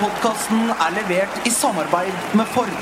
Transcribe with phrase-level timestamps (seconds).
[0.00, 2.74] Podkasten er levert i samarbeid med Ford.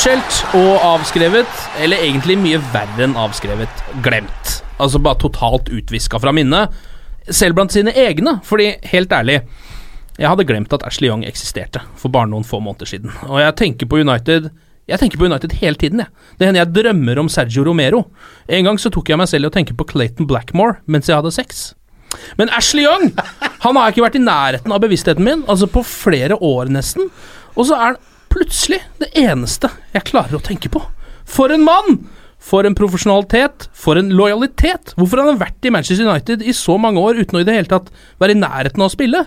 [0.00, 4.52] Utskjelt og avskrevet, eller egentlig mye verre enn avskrevet, glemt.
[4.80, 6.72] Altså bare totalt utviska fra minnet.
[7.28, 9.42] Selv blant sine egne, fordi helt ærlig
[10.16, 13.12] Jeg hadde glemt at Ashley Young eksisterte for bare noen få måneder siden.
[13.28, 14.48] Og jeg tenker på United
[14.88, 16.08] Jeg tenker på United hele tiden, jeg.
[16.38, 18.06] Det hender jeg drømmer om Sergio Romero.
[18.48, 21.20] En gang så tok jeg meg selv i å tenke på Clayton Blackmore mens jeg
[21.20, 21.74] hadde sex.
[22.40, 23.12] Men Ashley Young
[23.66, 27.12] Han har ikke vært i nærheten av bevisstheten min, altså på flere år nesten.
[27.52, 30.82] Og så er han plutselig det eneste jeg klarer å tenke på.
[31.28, 32.00] For en mann!
[32.40, 34.94] For en profesjonalitet, for en lojalitet.
[34.96, 37.52] Hvorfor han har vært i Manchester United i så mange år uten å i det
[37.58, 37.90] hele tatt
[38.22, 39.20] være i nærheten av å spille?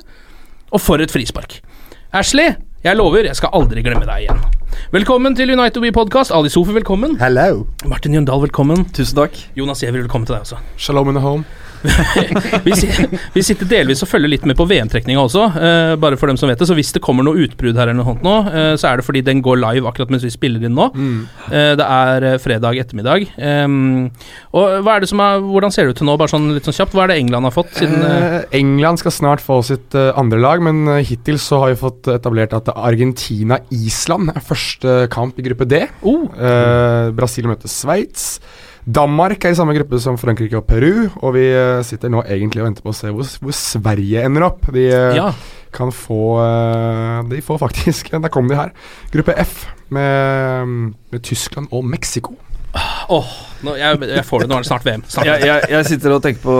[0.73, 1.59] Og for et frispark.
[2.09, 4.41] Ashley, jeg lover, jeg skal aldri glemme deg igjen.
[4.93, 6.33] Velkommen til United We Podcast.
[6.33, 7.19] Ali Sofi, velkommen.
[7.21, 7.67] Hello.
[7.85, 8.87] Martin Jøndal, velkommen.
[8.97, 9.37] Tusen takk.
[9.57, 10.59] Jonas Giæver, velkommen til deg også.
[10.77, 11.45] Shalom in the home.
[12.65, 12.73] vi,
[13.33, 16.49] vi sitter delvis og følger litt med på VM-trekninga også, uh, bare for dem som
[16.51, 16.67] vet det.
[16.69, 19.07] Så hvis det kommer noe utbrudd her, eller noe sånt nå, uh, så er det
[19.07, 20.89] fordi den går live akkurat mens vi spiller inn nå.
[21.53, 23.25] Eh, det er fredag ettermiddag.
[23.37, 24.09] Um,
[24.55, 26.75] og er det som er, Hvordan ser det ut til nå, bare sånn litt sånn
[26.75, 26.95] kjapt?
[26.95, 28.03] Hva er det England har fått siden
[28.55, 32.69] England skal snart få sitt andre lag, men hittil så har vi fått etablert at
[32.73, 35.83] Argentina-Island er første kamp i gruppe D.
[36.07, 36.27] oh,
[37.17, 38.37] Brasil møter Sveits.
[38.85, 42.59] Danmark er i samme gruppe som Frankrike og Peru, og vi eh, sitter nå egentlig
[42.63, 44.67] og venter på å se hvor, hvor Sverige ender opp.
[44.75, 45.29] De eh, Ja.
[45.73, 48.73] kan få eh, De får faktisk Der kom de her.
[49.13, 49.63] Gruppe F
[49.93, 50.67] med,
[51.13, 52.35] med Tyskland og Mexico.
[53.13, 53.27] Åh,
[53.61, 54.47] nå, jeg, jeg får det.
[54.49, 55.03] Nå er det snart VM.
[55.05, 55.27] Snart.
[55.29, 56.55] jeg, jeg, jeg sitter og tenker på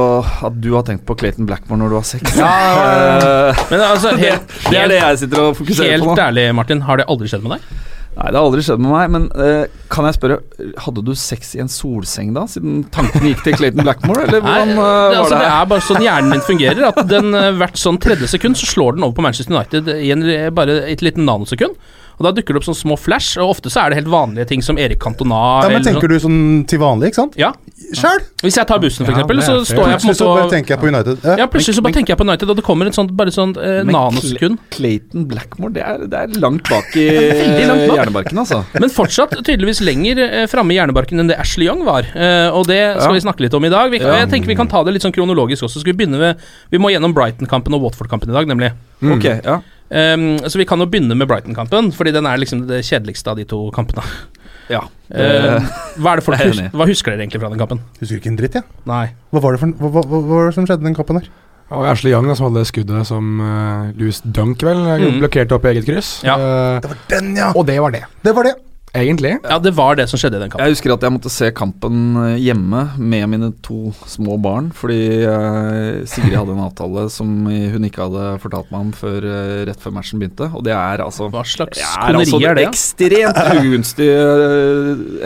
[0.46, 2.36] at du har tenkt på Clayton Blackmore når du har sex.
[3.72, 6.14] Men altså, det, helt, det er det jeg sitter og fokuserer på nå.
[6.14, 7.82] helt ærlig, Martin, har det aldri skjedd med deg?
[8.14, 10.40] Nei, det har aldri skjedd med meg, men eh, kan jeg spørre
[10.84, 14.74] Hadde du sex i en solseng da, siden tanken gikk til Clayton Blackmore, eller hvordan
[14.74, 15.42] Nei, eh, det, var altså, det?
[15.46, 16.86] det er bare sånn hjernen min fungerer.
[16.92, 20.09] At den eh, hvert sånn tredje sekund så slår den over på Manchester United i
[20.16, 20.26] en,
[20.58, 21.78] bare et lite nanosekund.
[22.14, 24.46] Og Da dukker det opp sånne små flash, og ofte så er det helt vanlige
[24.52, 25.38] ting som Erik Cantona.
[25.64, 26.36] Ja, men eller Tenker du sånn
[26.70, 27.38] til vanlig, ikke sant?
[27.42, 27.50] Ja.
[27.98, 28.22] Sjæl?
[28.44, 30.38] Hvis jeg tar bussen, for Ja, eksempel, så står jeg på en Plutselig så måte
[30.38, 31.25] bare og tenker jeg på United.
[31.42, 33.38] ja, plutselig så bare tenker jeg på United, og det kommer et sånt, bare et
[33.38, 34.62] sånt eh, nanosekund.
[34.78, 37.08] Clayton Blackmore, det er, det er langt bak i
[37.72, 37.98] langt bak.
[37.98, 38.62] hjernebarken, altså.
[38.78, 42.08] Men fortsatt tydeligvis lenger eh, framme i hjernebarken enn det Ashley Young var.
[42.16, 43.18] Eh, og det skal Ja.
[43.18, 43.92] vi snakke litt om i dag.
[43.92, 45.80] Vi, kan, Jeg tenker vi kan ta det litt sånn kronologisk også.
[45.84, 48.72] Skal Vi begynne med Vi må gjennom Brighton-kampen og Watford-kampen i dag, nemlig.
[49.04, 49.60] Ok, ja.
[49.94, 53.38] Um, så vi kan jo begynne med Brighton-kampen, fordi den er liksom det kjedeligste av
[53.38, 54.02] de to kampene.
[54.72, 54.80] ja.
[55.14, 55.60] Uh,
[56.02, 57.80] hva, er det folk jeg er hus hva husker dere egentlig fra den kampen?
[58.00, 58.63] Husker ikke en dritt, jeg.
[58.90, 59.12] Nei.
[59.31, 61.30] Hva var det, for, hva, hva, hva var det som skjedde den kampen der?
[61.74, 65.19] Og Ashley Young da, som hadde skuddet som uh, Louis Dunk vel Mm.
[65.22, 66.24] blokkerte opp i eget kryss.
[66.25, 66.36] Ja.
[66.38, 67.52] Eh, Det var den, ja!
[67.56, 68.56] og det var det, Det var det.
[68.94, 69.34] Egentlig.
[69.44, 70.63] Ja, det var det som skjedde i den kampen.
[70.68, 75.00] Jeg husker at jeg måtte se kampen eh, hjemme med mine to små barn, fordi
[75.25, 79.81] eh, Sigrid hadde en avtale som hun ikke hadde fortalt meg om før, eh, rett
[79.81, 80.50] før matchen begynte.
[80.54, 82.68] Og det er altså Hva slags koneri er altså er det?
[82.69, 84.10] ekstremt ugunstig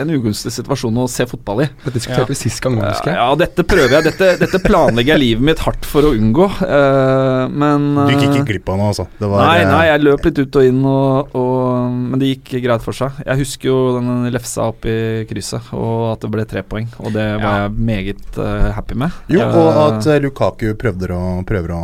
[0.00, 1.68] En ugunstig situasjon å se fotball i.
[1.84, 3.18] Dette diskuterte vi sist gang, husker jeg.
[3.20, 4.06] Ja, dette prøver jeg.
[4.08, 6.48] Dette, dette planlegger jeg livet mitt hardt for å unngå.
[6.64, 9.08] eh, men Du gikk ikke glipp av noe, altså.
[9.20, 12.56] Det var, Nei, nei, jeg løp litt ut og inn, og, og, men det gikk
[12.64, 13.20] greit for seg.
[13.26, 16.86] Jeg husker husker jo den lefsa opp i krysset, og at det ble tre poeng.
[17.02, 19.10] Og det var jeg meget uh, happy med.
[19.28, 21.80] Jo, og Eh, at eh, Lukaku prøvde å, prøver å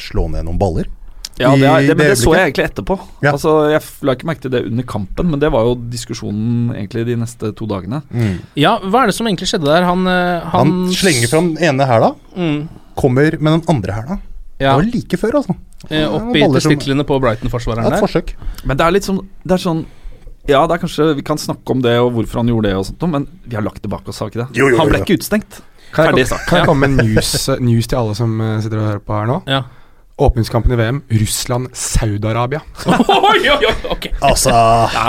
[0.00, 0.88] slå ned noen baller.
[1.38, 2.96] Ja, det, er, det, men det så jeg egentlig etterpå.
[3.24, 3.32] Ja.
[3.32, 7.06] Altså, Jeg la ikke merke til det under kampen, men det var jo diskusjonen egentlig
[7.08, 8.02] de neste to dagene.
[8.12, 8.36] Mm.
[8.60, 9.86] Ja, hva er det som egentlig skjedde der?
[9.88, 12.60] Han, Han, han, slenger fra den ene hæla, mm,
[13.00, 14.18] kommer med den andre hæla.
[14.58, 15.56] ja, Det var like før, altså.
[15.88, 18.04] eh, Opp i testiklene på Brighton-forsvareren Et der.
[18.04, 18.36] forsøk.
[18.68, 19.84] Men det er litt sånn Det er sånn
[20.50, 22.86] Ja, det er kanskje vi kan snakke om det og hvorfor han gjorde det, og
[22.88, 24.58] sånt, men vi har lagt det bak oss, har vi ikke det?
[24.58, 25.60] Jo, jo, jo, han ble ikke utestengt.
[25.92, 27.30] Kan jeg, kan jeg komme med news,
[27.60, 29.38] news til alle som eh, sitter og hører på her nå?
[29.50, 29.60] Ja.
[30.28, 32.60] Åpningskampen i VM Russland-Saudi-Arabia.
[32.86, 34.06] oi, oi, oi, ok.
[34.22, 34.50] Altså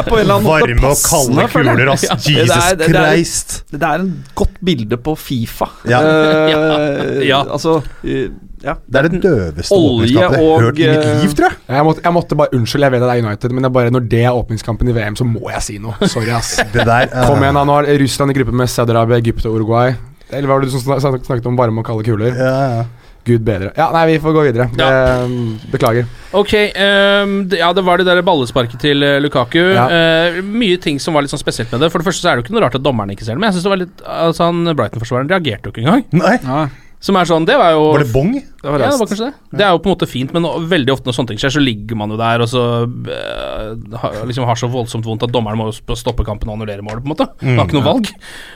[0.07, 2.06] Det er Varme og kalde kuler, ass.
[2.12, 2.39] Ja.
[2.39, 3.54] Jesus Det er- det er- Christ.
[3.71, 5.69] Det er en godt bilde på Fifa.
[5.89, 6.01] Ja.
[6.13, 7.44] Uh, Ja.
[7.51, 8.30] Altså eh,
[8.63, 8.74] Ja.
[8.88, 11.57] Det er det døveste åpningskampen jeg har hørt i mitt liv, tror jeg.
[11.75, 13.74] Jeg måtte, jeg måtte bare Unnskyld, jeg vet at det er United, men det er
[13.75, 16.07] bare når det er åpningskampen i VM, så må jeg si noe.
[16.07, 16.54] Sorry, ass.
[16.71, 17.25] Det der uh...
[17.27, 17.63] Kom igjen, da.
[17.68, 19.92] Nå har Russland i gruppe med Saudi-Arabia, Egypt og Uruguay.
[20.31, 22.31] Eller hva var det du som snak- snak- snakket om varme og kalde kuler?
[22.39, 22.86] Ja, ja.
[23.24, 23.70] Gud bedre.
[23.78, 24.66] Ja, nei, vi får gå videre.
[24.75, 24.88] Ja.
[25.24, 26.08] Det, beklager.
[26.36, 29.60] Ok, um, det- ja, det var det der ballesparket til eh, Lukaku.
[29.74, 29.86] Ja.
[29.88, 31.92] Uh, mye ting som var litt sånn spesielt med det.
[31.94, 33.40] For det første så er det jo ikke noe rart at dommeren ikke ser det,
[33.40, 36.04] men jeg synes det var litt Altså, han Brighton-forsvareren reagerte jo ikke engang.
[36.12, 36.68] Nei, Ja,
[37.03, 38.31] Som er sånn, det var jo var det bong?
[38.63, 39.57] det var Ja, det var kanskje det.
[39.59, 41.61] Det er jo på en måte fint, men veldig ofte når sånne ting skjer, så
[41.63, 45.67] ligger man jo der og så uh, liksom har så voldsomt vondt at dommeren må
[46.00, 47.27] stoppe kampen og annullere målet, på en måte.
[47.44, 48.07] Mm, har ikke noe valg.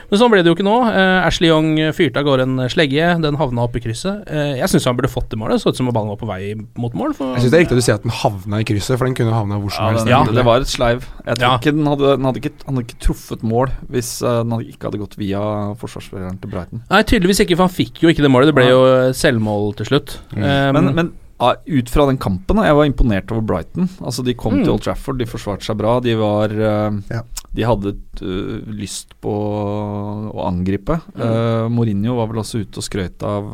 [0.08, 0.76] Men sånn ble det jo ikke nå.
[0.88, 4.24] Uh, Ashley Young fyrte av gårde en slegge, den havna opp i krysset.
[4.32, 6.30] Uh, jeg syns han burde fått det målet, så ut som om ballen var på
[6.30, 7.12] vei mot mål.
[7.18, 9.04] For, Jeg syns det er riktig at du sier at den havna i krysset, for
[9.10, 10.08] den kunne havna hvor som Ja, helst.
[10.08, 10.22] Ja.
[10.40, 11.04] det var et sleiv.
[11.26, 11.52] Jeg tror Ja.
[11.60, 14.88] ikke den hadde, den hadde ikke, Han hadde ikke truffet mål hvis den hadde, ikke
[14.88, 15.42] hadde gått via
[15.76, 16.82] forsvarsspilleren til Breiten.
[16.88, 18.37] Nei, tydeligvis ikke, for han fikk jo ikke det målet.
[18.46, 20.18] Det ble jo eh, selvmål til slutt.
[20.36, 23.88] Eh, Men, men ah, ut fra den kampen, jeg var imponert over Brighton.
[24.02, 24.64] Altså De kom Mm.
[24.64, 26.00] til Old Trafford, de forsvarte seg bra.
[26.00, 27.22] De var uh, Ja.
[27.54, 30.98] De hadde uh, lyst på å angripe.
[31.16, 31.72] Mm.
[31.72, 33.48] Mourinho var vel også ute og skrøt av,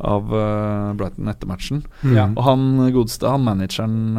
[0.00, 0.32] av
[0.96, 1.82] Brighton etter matchen.
[2.02, 2.14] Mm.
[2.16, 2.24] Ja.
[2.32, 2.64] Og han
[2.94, 4.14] godeste, han manageren,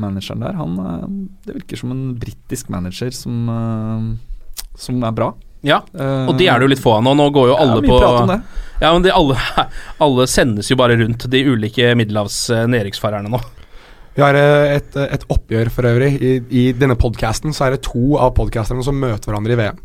[0.00, 3.46] manageren der, han Det virker som en britisk manager som,
[4.74, 5.32] som er bra.
[5.66, 5.82] Ja.
[5.92, 7.12] Eh, Og de er det jo litt få av nå.
[7.18, 8.38] Nå går jo alle ja, på det.
[8.80, 9.36] Ja, men de alle,
[10.06, 13.40] alle sendes jo bare rundt de ulike middelhavs-nedrykksfarerne nå.
[14.16, 16.14] Vi har eh, et, et oppgjør for øvrig.
[16.20, 19.78] I, i denne podkasten så er det to av podcasterne som møter hverandre i VM.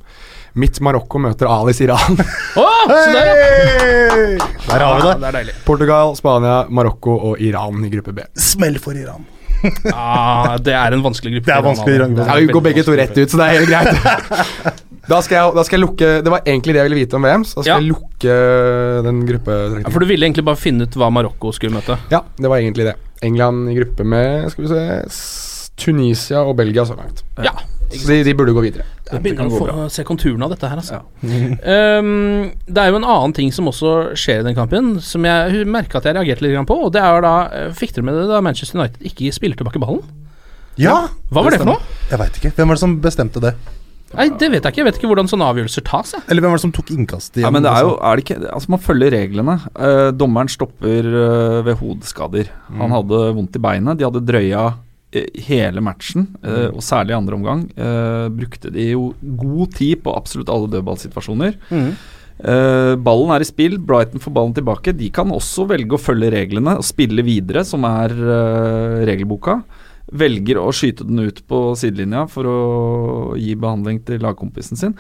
[0.56, 2.16] Mitt Marokko møter Alis Iran.
[2.64, 4.50] Å, så der, ja!
[4.66, 5.16] Der har vi Ja, det.
[5.20, 5.56] det er deilig.
[5.68, 8.24] Portugal, Spania, Marokko og Iran i gruppe B.
[8.40, 9.28] Smell for Iran.
[9.66, 11.50] Ja, det er en vanskelig gruppe.
[11.50, 12.26] Det er vanskelig Ronaldo.
[12.30, 14.82] Ja, vi går begge to rett ut, så det er helt greit.
[15.10, 17.26] Da skal, jeg, da skal jeg lukke Det var egentlig det jeg ville vite om
[17.28, 17.78] VM, så da skal Ja.
[17.78, 18.38] jeg lukke
[19.06, 19.22] den
[19.84, 22.00] Ja, for du ville egentlig bare finne ut hva Marokko skulle møte.
[22.10, 22.96] Ja, det var egentlig det.
[23.22, 27.24] England i gruppe med Skal vi se Tunisia og Belgia så langt.
[27.44, 27.52] Ja.
[27.92, 28.86] Så de, de burde gå videre.
[29.12, 31.02] Jeg begynner å få, se konturene av dette her, altså.
[31.22, 35.68] um, det er jo en annen ting som også skjer i den kampen, som jeg
[35.70, 36.80] merka at jeg reagerte litt på.
[36.88, 39.82] Og det er da eh, Fikk dere med det da Manchester United ikke spiller tilbake
[39.84, 40.02] ballen?
[40.82, 41.06] Ja!
[41.30, 41.98] Hva var det for noe?
[42.10, 42.56] Jeg veit ikke.
[42.58, 43.54] Hvem var det som bestemte det?
[44.16, 44.82] Nei, det vet jeg ikke.
[44.82, 46.14] Jeg vet ikke hvordan sånne avgjørelser tas.
[46.16, 46.24] Jeg.
[46.32, 48.06] Eller hvem var det som tok innkastet Ja, men det er jo altså?
[48.10, 49.56] er det ikke, Altså Man følger reglene.
[49.76, 52.50] Eh, dommeren stopper eh, ved hodeskader.
[52.80, 54.00] Han hadde vondt i beinet.
[54.00, 54.66] De hadde drøya
[55.16, 57.66] eh, hele matchen, eh, og særlig i andre omgang.
[57.78, 59.10] eh, brukte de jo
[59.40, 61.60] god tid på absolutt alle dødballsituasjoner.
[61.72, 64.92] Eh, ballen er i spill, Brighton får ballen tilbake.
[64.98, 68.12] De kan også velge å følge reglene og spille videre, som er
[69.08, 69.62] regelboka.
[70.16, 72.58] Velger å skyte den ut på sidelinja for å
[73.40, 74.94] gi behandling til lagkompisen sin.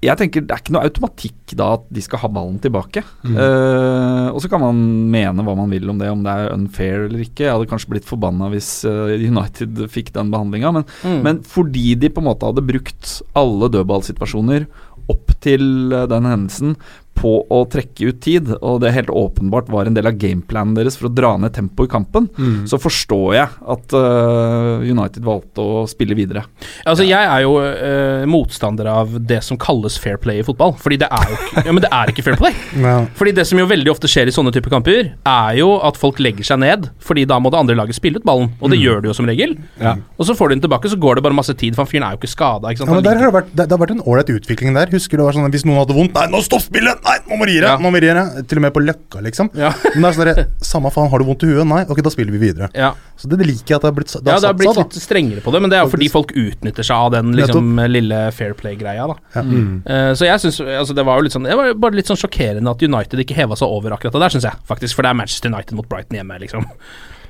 [0.00, 3.02] Jeg tenker Det er ikke noe automatikk da at de skal ha ballen tilbake.
[3.28, 4.78] Eh, og så kan man
[5.12, 7.44] mene hva man vil om det, om det er unfair eller ikke.
[7.44, 11.20] Jeg hadde kanskje blitt forbanna hvis eh, United fikk den behandlinga, men, Mm.
[11.26, 14.64] men fordi de på en måte hadde brukt alle dødballsituasjoner
[15.12, 16.74] opp til eh, den hendelsen
[17.20, 20.96] på å trekke ut tid, og det helt åpenbart var en del av gameplanen deres
[20.98, 22.28] for å dra ned tempoet i kampen,
[22.68, 26.44] så forstår jeg at uh, United valgte å spille videre.
[26.88, 30.74] Altså, Jeg er jo uh, motstander av det som kalles fair play i fotball.
[30.80, 32.56] Fordi det er jo ikke, ja, men det er ikke fair play.
[32.80, 33.02] Ja.
[33.18, 36.20] Fordi det som jo veldig ofte skjer i sånne typer kamper, er jo at folk
[36.22, 39.02] legger seg ned, fordi da må det andre laget spille ut ballen, og det gjør
[39.04, 39.52] de jo som regel.
[39.82, 39.96] Ja.
[40.16, 42.06] Og så får du den tilbake, så går det bare masse tid, for han fyren
[42.06, 42.72] er jo ikke skada.
[42.72, 44.92] Ja, men der har det, vært, det, det har vært en ålreit utvikling der.
[44.94, 47.09] Husker du det var sånn Hvis noen hadde vondt Nei, nå stopp spillet!
[47.10, 47.66] Nei, nå må du gi deg!
[47.66, 47.76] Ja.
[47.80, 48.36] Nå må du gi deg!
[48.50, 49.50] Til og med på Løkka, liksom.
[49.58, 49.72] Ja.
[49.96, 51.66] Men det er sånn der, Samme faen, har du vondt i huet?
[51.66, 52.68] Nei, ok, da spiller vi videre.
[52.76, 52.92] Ja.
[53.18, 54.86] Så det, det liker jeg at det har blitt, det ja, det har blitt seg,
[54.86, 57.82] litt strengere på det, men det er jo fordi folk utnytter seg av den liksom,
[57.90, 59.08] lille fair play-greia.
[59.10, 59.44] da Ja.
[59.44, 59.82] Mm.
[59.84, 62.18] Uh, Så jeg synes, altså Det var jo litt sånn Det var bare litt sånn
[62.20, 64.62] sjokkerende at United ikke heva seg over akkurat det der, syns jeg.
[64.68, 66.66] faktisk For det er Manchester United mot Brighton hjemme, liksom.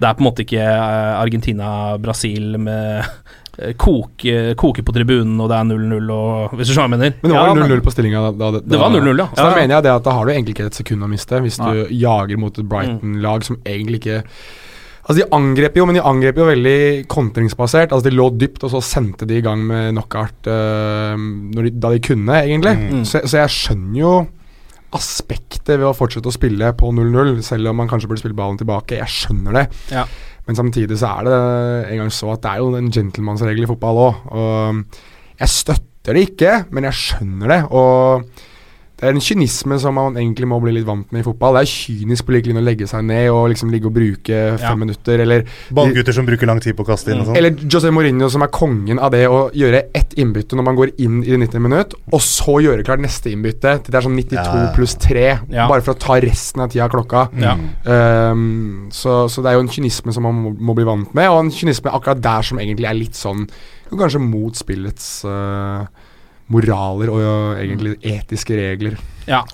[0.01, 3.05] Det er på en måte ikke eh, Argentina-Brasil med
[3.81, 7.19] koke, koke på tribunen, og det er 0-0 og Hvis du skjønner hva jeg mener?
[7.21, 9.29] Men det var men- 0-0 på stillinga da, da, da Det var 0-0, ja.
[9.35, 11.45] Så da mener jeg det at da har du egentlig ikke et sekund å miste,
[11.45, 11.71] hvis Nei.
[11.73, 14.25] du jager mot et Brighton-lag som egentlig ikke
[15.11, 17.91] Altså De angrep jo, men de angrep jo veldig kontringsbasert.
[17.91, 21.17] Altså De lå dypt, og så sendte de i gang med knockout uh,
[21.57, 22.77] de, da de kunne, egentlig.
[22.79, 23.01] Mm.
[23.09, 24.13] Så, så jeg skjønner jo
[24.97, 28.59] aspektet ved å fortsette å spille på 0-0, selv om man kanskje burde spille ballen
[28.61, 28.99] tilbake.
[28.99, 29.65] Jeg skjønner det.
[29.95, 30.05] Ja.
[30.49, 31.39] Men samtidig så er det
[31.93, 34.23] en gang så at det er jo en gentlemansregel i fotball òg.
[34.35, 34.81] Og
[35.41, 37.61] jeg støtter det ikke, men jeg skjønner det.
[37.71, 38.49] Og
[39.01, 41.55] det er en kynisme som man egentlig må bli litt vant med i fotball.
[41.57, 44.41] Det er kynisk på lik linje å legge seg ned og liksom ligge og bruke
[44.61, 44.75] fem Ja.
[44.77, 47.37] minutter, eller Ballgutter som bruker lang tid på å kaste inn og sånn.
[47.41, 50.93] eller José Mourinho som er kongen av det å gjøre ett innbytte når man går
[50.99, 51.61] inn i det 90.
[51.65, 54.73] minutt, og så gjøre klart neste innbytte til det er sånn 92 Ja.
[54.77, 55.67] pluss 3, Ja.
[55.69, 57.31] bare for å ta resten av tida av klokka.
[57.41, 57.57] Ja.
[58.31, 61.29] Um, så, så det er jo en kynisme som man må, må bli vant med,
[61.31, 63.49] og en kynisme akkurat der som egentlig er litt sånn
[63.91, 65.83] Kanskje mot spillets uh,
[66.51, 68.97] moraler og jo, egentlig etiske regler.
[69.31, 69.45] Ja.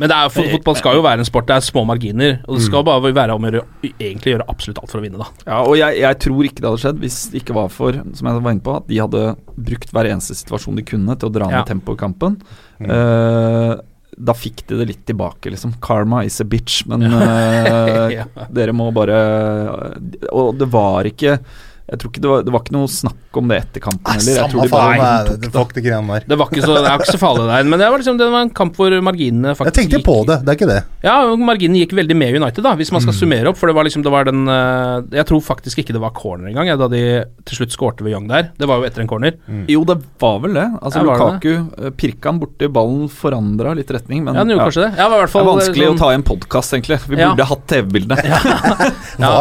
[0.00, 2.38] Men det er, fotball skal jo være en sport, det er små marginer.
[2.48, 2.66] Og det Mm.
[2.70, 3.66] skal bare være om å gjøre,
[4.00, 5.26] egentlig gjøre absolutt alt for å vinne, da.
[5.46, 8.26] Ja, og jeg, jeg tror ikke det hadde skjedd hvis det ikke var for som
[8.30, 11.32] jeg var inne på, at de hadde brukt hver eneste situasjon de kunne til å
[11.36, 11.58] dra Ja.
[11.60, 12.40] ned tempoet i kampen.
[12.80, 12.90] Mm.
[12.90, 13.76] Uh,
[14.20, 15.74] da fikk de det litt tilbake, liksom.
[15.84, 18.24] Karma is a bitch, men uh, Ja.
[18.50, 19.20] dere må bare
[20.32, 21.38] Og det var ikke
[21.90, 24.36] Jeg tror ikke det var, det var ikke noe snakk om det etter kampen heller.
[24.40, 25.50] Jeg tror de bare faen, tok det, det.
[25.54, 26.26] fuck de greiene der.
[26.30, 27.66] Det var ikke så, det er ikke så farlig der.
[27.70, 30.16] Men det var, liksom, det var en kamp hvor marginene faktisk Jeg tenkte gikk på
[30.28, 30.78] det, det er ikke det.
[31.06, 33.58] Ja, marginene gikk veldig med United, da, hvis man skal summere opp.
[33.60, 36.50] For det var liksom, det var den eh, Jeg tror faktisk ikke det var corner
[36.52, 37.02] engang, da de
[37.48, 38.50] til slutt skårte ved Young der.
[38.58, 39.38] Det var jo etter en corner.
[39.70, 40.66] Jo, det var vel det.
[40.80, 44.68] Altså Ja, Lukaku uh, pirka han borti, ballen forandra litt retning, men Ja, den gjorde
[44.70, 44.92] kanskje det.
[44.98, 47.00] Ja, det var i hvert Det er vanskelig sånn- å ta i en podkast, egentlig.
[47.10, 47.30] Vi Ja.
[47.34, 48.18] burde hatt TV-bildene.
[49.20, 49.32] Ja,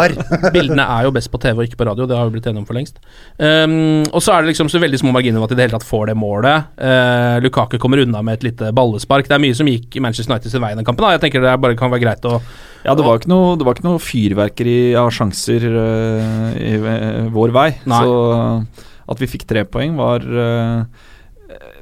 [0.53, 2.61] bildene er jo best på TV og ikke på radio, det har jo blitt enige
[2.61, 2.99] om for lengst.
[3.37, 5.67] Um, og så er det liksom så veldig små marginer om at de i det
[5.67, 6.71] hele tatt får det målet.
[6.79, 9.27] Uh, Lukaku kommer unna med et lite ballespark.
[9.27, 11.05] Det er mye som gikk i Manchester United sin vei i den kampen.
[11.05, 11.15] Da.
[11.17, 12.39] Jeg tenker det bare kan være greit å
[12.85, 17.29] Ja, det var ikke noe, det var ikke noe fyrverkeri av sjanser uh, i eh,
[17.33, 17.69] vår vei.
[17.89, 18.01] Nei.
[18.05, 20.85] Så at vi fikk tre poeng, var uh,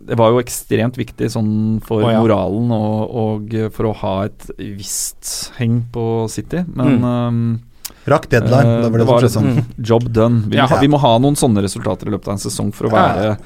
[0.08, 1.54] Det var jo ekstremt viktig sånn
[1.86, 2.22] for oh, ja.
[2.24, 6.64] moralen og, og for å ha et visst heng på City.
[6.72, 7.04] Men
[8.08, 8.76] Rakk deadline.
[8.78, 9.54] eh, da ble det, var sånn.
[9.58, 9.64] Mm.
[9.84, 10.44] job done.
[10.48, 10.68] Vi, Ja.
[10.72, 13.38] må, vi må ha noen sånne resultater i løpet av en sesong for å være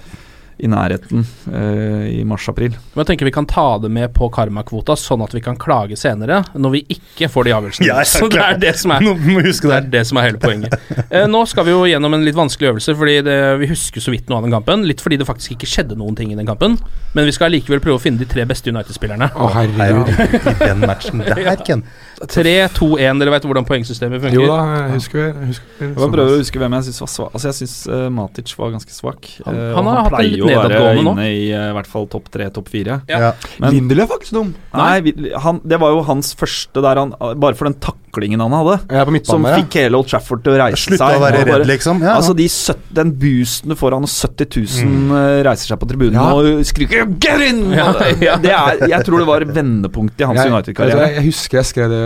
[0.61, 2.75] i nærheten uh, i mars-april.
[2.93, 6.43] Jeg tenker vi kan ta det med på karmakvota, sånn at vi kan klage senere
[6.53, 7.87] når vi ikke får de avgjørelsene.
[7.89, 9.15] Ja, så det er det som er Det
[9.57, 9.71] det.
[9.73, 10.75] er det som er hele poenget.
[11.09, 14.13] uh, nå skal vi jo gjennom en litt vanskelig øvelse, fordi det, vi husker så
[14.13, 14.85] vidt noe av den kampen.
[14.85, 16.77] Litt fordi det faktisk ikke skjedde noen ting i den kampen.
[17.17, 19.31] Men vi skal likevel prøve å finne de tre beste United-spillerne.
[19.33, 20.13] Å, herregud.
[20.13, 21.81] I den matchen der, Ken.
[22.27, 24.35] 3-2-1, dere vet hvordan poengsystemet funker?
[24.37, 27.11] Jo da, jeg husker, jeg husker Jeg bare prøver å huske hvem jeg syns var
[27.15, 27.31] svak.
[27.37, 29.31] Altså, jeg syns uh, Matic var ganske svak.
[29.45, 31.11] Han- Eh, han og har hatt pleier jo å være nedadgående nå.
[31.11, 33.01] inne i uh, i hvert fall topp tre, topp fire.
[33.09, 33.19] Ja.
[33.19, 33.31] Ja.
[33.59, 34.53] Men- var ikke dum.
[34.73, 37.11] Nei, vi- han, det var jo hans første der han
[37.41, 38.77] Bare for den taklingen han hadde.
[38.89, 39.55] Er Som ja.
[39.59, 41.17] fikk hele Old Trafford til å reise Slutt seg.
[41.17, 42.01] å være og bare- redd, liksom.
[42.01, 45.11] Ja, Altså de 70, Den boosten du får av når 70 000 Mm.
[45.11, 46.33] uh, reiser seg på tribunen Ja.
[46.33, 48.35] og skriker 'get in!' Ja, ja.
[48.37, 51.07] Det er, jeg tror det var vendepunktet i hans United-karriere.
[51.07, 52.01] jeg, jeg husker jeg skrev det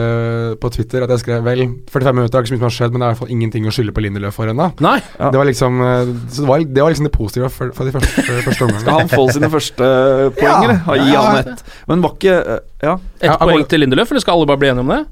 [0.61, 1.03] på Twitter.
[1.05, 3.05] At jeg skrev vel 45 minutter har ikke så mye som har skjedd, men det
[3.05, 4.67] er i hvert fall ingenting å skylde på Lindeløf for ennå.
[4.85, 4.93] Ja.
[5.31, 8.25] Det var liksom eh, det, var, det var liksom det positive for, for de første,
[8.45, 9.91] første Skal han få sine første
[10.37, 10.55] poeng, Ja.
[10.63, 11.03] eller?
[11.05, 11.65] Gi han ett.
[11.91, 12.97] Men var ikke eh, Ja.
[13.19, 15.03] Ett Ja, poeng til Lindeløf, eller skal alle bare bli enige om det?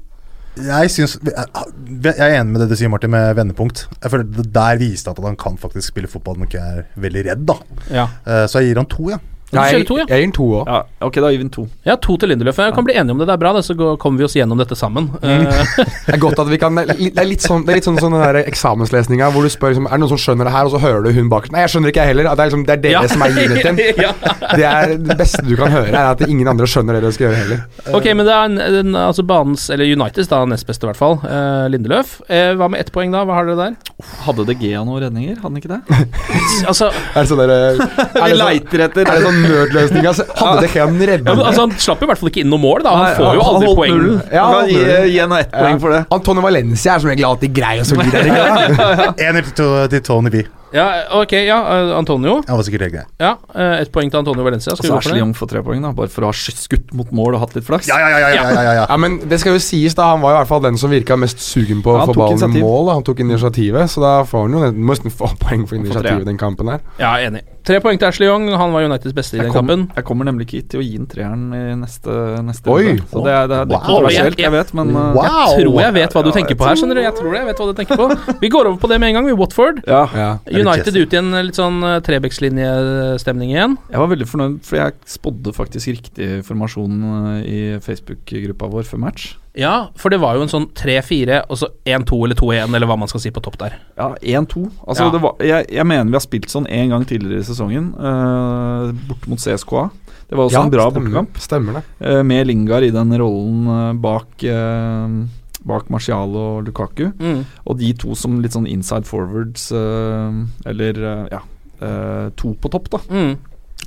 [0.54, 3.88] Jeg, synes, jeg er enig med det du sier, Martin, med vendepunkt.
[4.04, 7.24] Jeg føler Det der viste at han kan faktisk spille fotball, men ikke er veldig
[7.26, 7.56] redd, da.
[7.90, 8.04] Ja.
[8.22, 9.18] Eh, Så jeg gir han to, ja.
[9.54, 10.04] Kjører jeg, to, ja.
[10.08, 10.68] jeg gir den to òg.
[10.68, 10.80] ja.
[11.04, 11.64] Ok, da gir vi den to.
[11.84, 12.58] Ja, to til Lindeløf.
[12.58, 13.26] Jeg kan bli enige om det.
[13.28, 15.10] Det er bra, det, så kommer vi oss gjennom dette sammen.
[15.22, 15.44] Mm.
[16.06, 18.12] Det er godt at vi kan Det er litt sånn, det er litt sånn, sånn
[18.14, 20.74] den der eksamenslesinga hvor du spør liksom, Er det noen som skjønner det her, og
[20.74, 22.28] så hører du hun bak Nei, jeg skjønner ikke jeg heller.
[22.28, 23.08] Det er, liksom, det er dere Ja.
[23.10, 23.80] som er uniten.
[24.04, 24.12] ja.
[24.54, 27.26] Det er det beste du kan høre, er at ingen andre skjønner det dere skal
[27.28, 27.62] gjøre heller.
[27.98, 31.00] Ok, men det er en, en, altså banens, eller Uniteds, da, nest beste i hvert
[31.00, 31.18] fall.
[31.24, 32.16] uh, Lindeløf.
[32.28, 33.24] Uh, hva med ett poeng, da?
[33.28, 33.94] Hva har dere der?
[34.24, 35.38] Hadde De Gea noen redninger?
[35.42, 35.80] Hadde han ikke det?
[36.70, 40.08] Altså, Er det sånn dere Vi sånn, leiter etter er det sånn nødløsning?
[40.10, 42.50] Altså, hadde det ikke en ja, men, altså, han slapp i hvert fall ikke inn
[42.52, 42.96] noe mål, da.
[42.96, 44.02] Han Nei, får jo aldri han poeng.
[44.32, 44.82] Ja, Han kan gi,
[45.12, 46.02] gi henne ett poeng for det.
[46.18, 48.12] Antonio Valencia er som regel alltid grei og solid.
[48.14, 49.08] er det ikke det?
[49.28, 50.44] Enig til, til Tony B.
[50.74, 50.86] Ja,
[51.20, 51.58] ok, ja.
[51.70, 52.40] eh, Antonio.
[52.48, 53.04] Han var sikkert helt grei.
[53.22, 54.74] Ja, eh, Ett poeng til Antonio Valencia.
[54.74, 55.22] Skal vi Altså gå for Ashley det?
[55.22, 57.64] Young får tre poeng, da bare for å ha skutt mot mål og hatt litt
[57.68, 57.86] flaks.
[57.88, 58.86] Ja, ja, ja, ja, ja, ja, ja.
[58.90, 60.10] Ja, men det skal jo sies, da.
[60.14, 62.56] Han var i hvert fall den som virka mest sugen på å Ja, få ballen
[62.56, 62.86] i mål.
[62.90, 62.98] Da.
[62.98, 66.38] Han tok initiativet, så da får han jo nesten- få poeng for initiativet i den
[66.38, 66.80] kampen her.
[66.98, 67.42] Ja, enig.
[67.64, 68.50] Tre poeng til Ashley Young.
[68.52, 69.86] Han var Uniteds beste i den kom, kampen.
[69.96, 72.12] jeg kommer nemlig ikke til å gi den treeren i neste,
[72.44, 72.82] neste Oi.
[72.90, 73.06] runde.
[73.08, 73.86] Så det er, det er, det er Wow.
[73.86, 75.24] kontroversielt, jeg vet, men uh, Wow.
[75.24, 76.74] Jeg tror jeg vet hva du tenker på her.
[76.76, 79.00] skjønner du Jeg tror jeg vet hva du tenker på Vi går over på det
[79.00, 79.26] med en gang.
[79.26, 79.80] Vi Watford.
[79.86, 80.02] ja.
[80.14, 80.28] Ja.
[80.66, 83.76] United ut i en litt sånn eh, Trebekslinjestemning igjen.
[83.90, 89.02] Jeg var veldig fornøyd, for jeg spådde faktisk riktig formasjon eh, i Facebook-gruppa vår før
[89.04, 89.34] match.
[89.54, 92.96] Ja, for det var jo en sånn 3-4, og så 1-2 eller 2-1, eller hva
[92.98, 93.76] man skal si på topp der.
[93.98, 94.64] Ja, 1-2.
[94.88, 95.10] Altså, Ja.
[95.14, 98.90] det var, jeg, jeg mener vi har spilt sånn én gang tidligere i sesongen, uh,
[99.06, 99.84] borte mot CSKA.
[100.26, 101.06] Det var også Ja, en bra stemmer.
[101.06, 101.38] bortekamp.
[101.38, 101.84] Stemmer det.
[102.02, 105.18] Uh, med Lingard i den rollen uh, bak eh,
[105.64, 107.08] Bak Martial og Lukaku.
[107.18, 107.44] Mm.
[107.66, 111.40] Og de to som litt sånn inside forwards, eh, eller eh, ja
[111.80, 112.98] eh, To på topp, da.
[113.10, 113.34] Mm.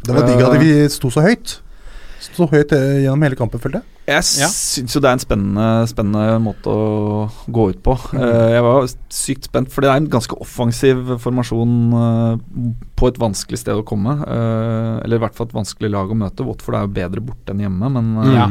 [0.03, 1.59] Det var digg at vi sto så høyt.
[2.21, 3.93] Sto høyt gjennom hele kampen, følte jeg.
[4.07, 4.47] Jeg Ja.
[4.49, 7.93] syns jo det er en spennende, spennende måte å gå ut på.
[8.17, 11.91] Eh, jeg var sykt spent, for det er en ganske offensiv formasjon
[12.97, 14.17] på et vanskelig sted å komme.
[14.27, 16.45] eller i hvert fall et vanskelig lag å møte.
[16.45, 18.47] Watford er jo bedre borte enn hjemme, men, Ja.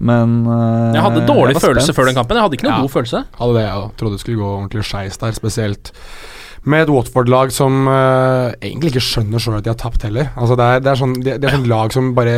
[0.00, 1.96] Men uh, Jeg hadde dårlig jeg følelse spent.
[2.00, 2.36] før den kampen.
[2.38, 2.80] Jeg hadde ikke noe Ja.
[2.86, 3.22] god følelse.
[3.38, 5.92] Hadde det, jeg trodde det skulle gå ordentlig skeis der, spesielt
[6.68, 10.28] med et Watford-lag som uh, egentlig ikke skjønner sjøl at de har tapt heller.
[10.36, 12.34] Altså det, er, det, er sånn, det, det er sånn lag som bare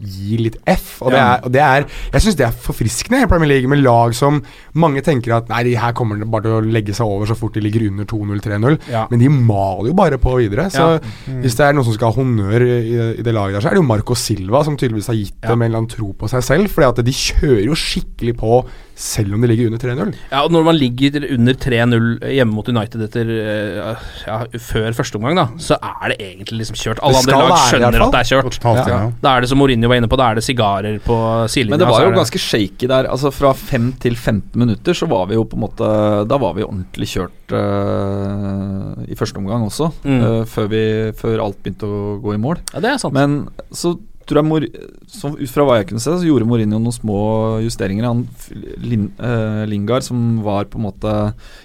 [0.00, 1.84] gir litt F, og det er, og det er
[2.14, 4.40] Jeg syns det er forfriskende i Premier League med lag som
[4.78, 7.56] mange tenker at nei, de her kommer bare til å legge seg over så fort
[7.58, 9.04] de ligger under 2-0-3-0, Ja.
[9.10, 10.68] men de maler jo bare på videre.
[10.72, 11.38] Så Ja.
[11.42, 12.76] hvis det er noen som skal ha honnør i,
[13.18, 15.60] i det laget der, så er det jo Marco Silva som tydeligvis har gitt dem
[15.60, 18.62] en eller annen tro på seg selv, fordi at de kjører jo skikkelig på
[18.98, 20.14] selv om de ligger under 3-0.
[20.32, 23.57] Ja, og Når man ligger under 3-0 hjemme mot United etter eh,
[24.26, 24.38] ja,
[24.68, 27.02] før første omgang, da, så er det egentlig liksom kjørt.
[27.04, 28.50] Alle andre lag skjønner at det er kjørt.
[28.58, 28.98] Totalt, Ja.
[29.04, 29.12] ja.
[29.24, 31.16] Da er det som Mourinho var inne på, da er det sigarer på
[31.50, 31.76] sidelinja.
[31.76, 33.08] Men det var jo ganske shaky der.
[33.10, 35.88] Altså Fra 5 til 15 minutter så var vi jo på en måte
[36.28, 39.90] Da var vi ordentlig kjørt uh, i første omgang også.
[40.04, 40.20] Mm.
[40.22, 40.84] uh, før, vi,
[41.18, 42.62] før alt begynte å gå i mål.
[42.74, 43.16] Ja, det er sant.
[43.16, 43.96] Men så
[44.28, 44.64] tror jeg Mor
[45.08, 47.20] så Ut fra hva jeg kunne se, så gjorde Mourinho noen små
[47.64, 48.08] justeringer.
[48.10, 48.26] Han,
[48.84, 51.14] Lin, uh, Lingard, som var på en måte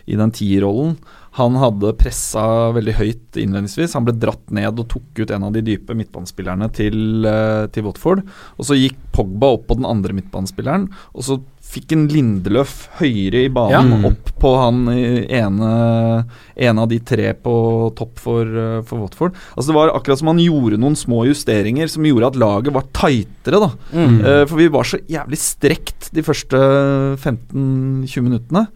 [0.08, 0.96] i den tierrollen,
[1.34, 2.44] han hadde pressa
[2.76, 3.96] veldig høyt innledningsvis.
[3.98, 7.84] Han ble dratt ned og tok ut en av de dype midtbanespillerne til, eh, til
[7.88, 8.22] Watford.
[8.60, 11.40] Og så gikk Pogba opp på den andre midtbanespilleren, og så
[11.74, 14.10] fikk en Lindeløf høyere i banen, Ja.
[14.10, 16.26] opp på han ene,
[16.58, 19.34] en av de tre på topp for, eh, for Watford.
[19.58, 22.84] Altså Det var akkurat som han gjorde noen små justeringer som gjorde at laget var
[22.94, 23.60] tightere.
[23.60, 24.20] da Mm.
[24.26, 28.68] Eh, For vi var så jævlig strekt de første 15-20 minuttene.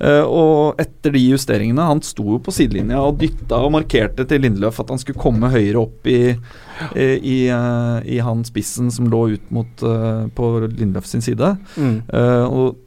[0.00, 4.40] Eh, og etter de justeringene Han sto jo på sidelinja og dytta og markerte til
[4.46, 6.20] Lindeløf at han skulle komme høyere opp i,
[6.94, 9.84] eh, i, eh, i han spissen som lå ut mot
[10.34, 11.52] på Lindløf sin side.
[11.76, 11.96] Mm.
[12.48, 12.78] Og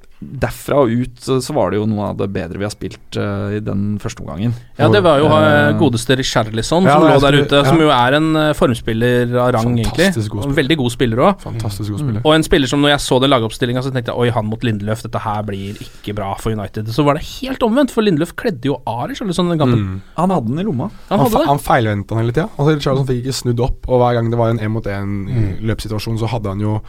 [0.44, 3.54] derfra og ut så, var det jo noe av det bedre vi har spilt uh,
[3.54, 4.56] i den første omgangen.
[4.80, 7.68] Ja, det var jo uh, godeste Richarlison Ja, som lå er- der ute, ja.
[7.68, 10.10] som jo er en formspiller av rang, egentlig.
[10.34, 11.46] God En veldig god spiller òg.
[11.46, 12.22] Mm.
[12.24, 14.64] Og en spiller som når jeg så den lagoppstillinga, så tenkte jeg oi, han mot
[14.66, 16.90] Lindeløf, dette her blir ikke bra for United.
[16.94, 19.82] Så var det helt omvendt, for Lindeløf kledde jo av Richarlison den kampen.
[19.84, 19.98] Mm.
[20.20, 20.90] Han hadde den i lomma.
[21.10, 22.50] Han Han, han feilvendte han hele tida.
[22.58, 26.20] Altså, Richarlison fikk ikke snudd opp, og hver gang det var en én mot én-løpssituasjon,
[26.22, 26.80] så hadde han jo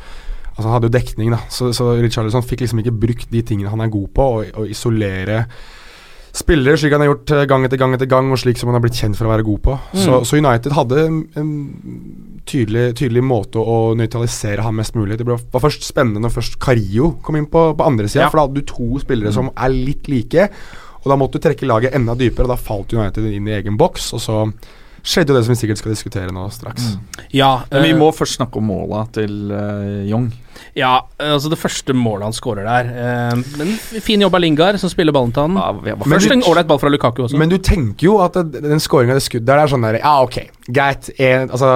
[0.54, 1.40] Altså Han hadde jo dekning, da.
[1.50, 4.68] Så, så Richarlison fikk liksom ikke brukt de tingene han er god på, og, og
[4.70, 5.44] isolere
[6.34, 8.74] spillere, slik han har gjort eh, gang etter gang etter gang, og slik som han
[8.74, 9.74] har blitt kjent for å være god på.
[10.02, 11.04] Så, så United hadde
[11.38, 11.58] en,
[12.48, 15.18] tydelig, tydelig måte å nøytralisere ham mest mulig.
[15.20, 18.30] Det ble, var først spennende når først Carillo kom inn på, på andre sida, Ja.
[18.32, 20.48] for da hadde du to spillere som er litt like.
[21.04, 23.78] Og da måtte du trekke laget enda dypere, og da falt United inn i egen
[23.78, 24.10] boks.
[24.16, 24.40] Og så
[25.04, 26.94] skjedde jo det som vi sikkert skal diskutere nå straks.
[27.34, 30.30] Ja, Men vi eh, må først snakke om måla til uh, Young.
[30.74, 32.88] ja, altså det første målet han skårer der.
[32.88, 35.58] eh, men fin jobb av Lingard, som spiller ballen til han.
[35.58, 37.36] Ja, Men Først du- en ålreit ball fra Lukaku også.
[37.38, 40.14] Men du tenker jo at det, den scoringa det skuddet der, er sånn der Ja,
[40.22, 40.38] ok,
[40.72, 41.10] greit.
[41.20, 41.68] En, altså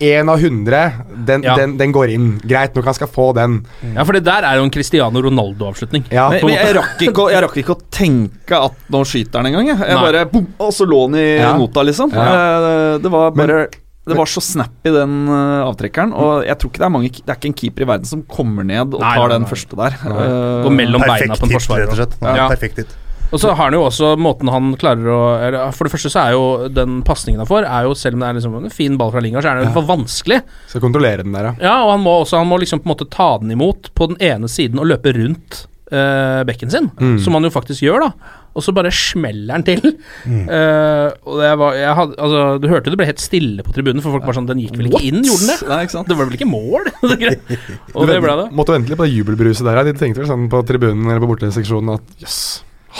[0.00, 0.80] Én av hundre,
[1.26, 1.56] den, Ja.
[1.58, 2.28] den, den går inn.
[2.48, 3.60] Greit nok, han skal få den.
[3.94, 6.06] ja, for det der er jo en Cristiano Ronaldo-avslutning.
[6.10, 9.50] Ja, Men, men jeg, rakk ikke, jeg rakk ikke å tenke at nå skyter han
[9.50, 9.66] engang.
[9.74, 11.52] Jeg, jeg bare boom, Og så lå han i Ja.
[11.58, 12.10] nota, liksom.
[12.14, 12.21] Ja.
[12.26, 13.68] Eh, Det var Men- bare
[14.04, 16.12] det var så snappy, den eh, avtrekkeren.
[16.12, 18.22] Og jeg tror ikke det er mange Det er ikke en keeper i verden som
[18.26, 19.48] kommer ned og Nei, tar den nei.
[19.50, 19.92] første der.
[20.02, 21.86] Uh, og Går mellom beina på en forsvarer.
[21.86, 22.16] rett og slett.
[22.36, 22.48] Ja.
[22.50, 22.96] Perfekt hit.
[23.32, 26.32] Og så har han jo også måten han klarer å For det første så er
[26.34, 29.10] jo den pasningen han får, er jo selv om det er liksom en fin ball
[29.10, 30.42] fra Lingard, så er det jo for vanskelig.
[30.68, 31.54] Skal kontrollere den der, ja.
[31.62, 34.08] Ja, og han må også Han må liksom på en måte ta den imot på
[34.08, 37.18] den ene siden og løpe rundt eh, bekken sin, Mm.
[37.20, 38.12] som han jo faktisk gjør, da.
[38.52, 39.94] Og så bare smeller den til.
[40.28, 44.02] Eh, og det var jeg hadde, Altså, du hørte det ble helt stille på tribunen,
[44.04, 45.70] for folk bare sånn Den gikk vel ikke inn, gjorde den det?
[45.70, 46.10] Nei, ikke sant?
[46.10, 46.90] Det var vel ikke mål?
[47.96, 48.50] og det ble det.
[48.58, 49.80] Måtte vente litt på det jubelbruset der.
[49.88, 52.42] De tenkte vel sånn på tribunen eller på borteseksjonen at jøss,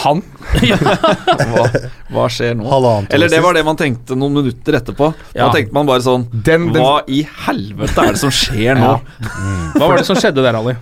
[0.02, 0.22] han?
[1.52, 1.64] Hva,
[2.12, 2.64] hva skjer nå?
[3.12, 5.10] Eller det var det man tenkte noen minutter etterpå.
[5.34, 5.46] Ja.
[5.46, 8.94] Da tenkte man bare sånn Den, den, Hva i helvete er det som skjer nå?
[9.76, 10.76] Hva var det som skjedde der, Ali?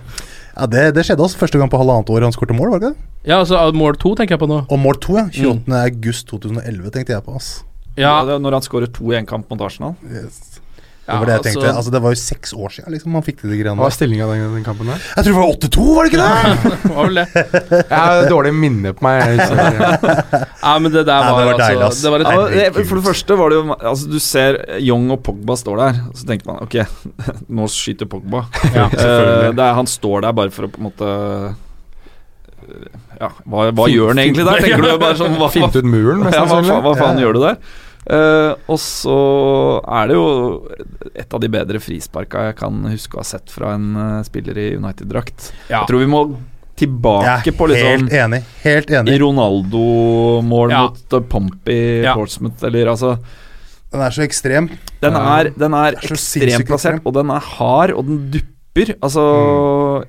[0.51, 2.91] Ja, det, det skjedde også første gang på halvannet år han skåret mål, var det
[2.91, 3.09] ikke det?
[3.29, 4.61] Ja, altså mål to tenker jeg på nå.
[4.67, 5.27] Og mål to, ja.
[5.31, 5.75] 28.
[5.79, 7.35] august 2011 tenkte jeg på.
[7.39, 7.51] ass.
[7.99, 9.95] Ja, det er Når han skårer to i en kamp mot Arsenal.
[11.11, 11.71] Det var det jeg tenkte.
[11.75, 13.95] Altså, det var jo seks år siden liksom, man fikk til de greiene Hva var
[13.95, 15.03] stillinga den, den kampen der?
[15.17, 16.31] Jeg tror det var 8-2, var det ikke det?
[16.31, 17.25] Ja, var vel det.
[17.81, 19.41] Jeg har dårlig minne på meg.
[20.61, 22.01] Ja, men det der var, var, det var deilig, altså ass.
[22.05, 25.23] Det var et Nei, for det første var det jo Altså Du ser Young og
[25.25, 26.75] Pogba står der, så tenker man ok,
[27.57, 28.43] nå skyter Pogba.
[28.77, 33.29] Ja, uh, det er, han står der bare for å på en måte eh, Ja,
[33.45, 34.61] hva, hva gjør han egentlig der?
[34.63, 36.75] Tenker du bare sånn hva, hva, Fint ut muren, mest ja, hva, sannsynlig.
[36.77, 37.25] faen- hva faen Ja.
[37.25, 37.57] gjør du der?
[38.01, 39.15] Eh, og så
[39.85, 40.29] er det jo
[41.13, 44.57] et av de bedre frisparka jeg kan huske å ha sett fra en uh, spiller
[44.57, 45.51] i United-drakt.
[45.69, 45.83] Ja.
[45.83, 46.21] Jeg tror vi må
[46.81, 48.41] tilbake på liksom helt enig.
[48.63, 49.19] Helt i enig.
[49.21, 50.81] Ronaldo-mål Ja.
[50.87, 52.15] mot uh, Pompey Ja.
[52.17, 53.19] Portsmouth, eller altså
[53.91, 54.69] Den er så ekstrem.
[55.03, 57.05] Den er, den er er ekstremt plassert, ekstrem.
[57.05, 58.95] og den er hard, og den dupper.
[59.03, 60.05] Altså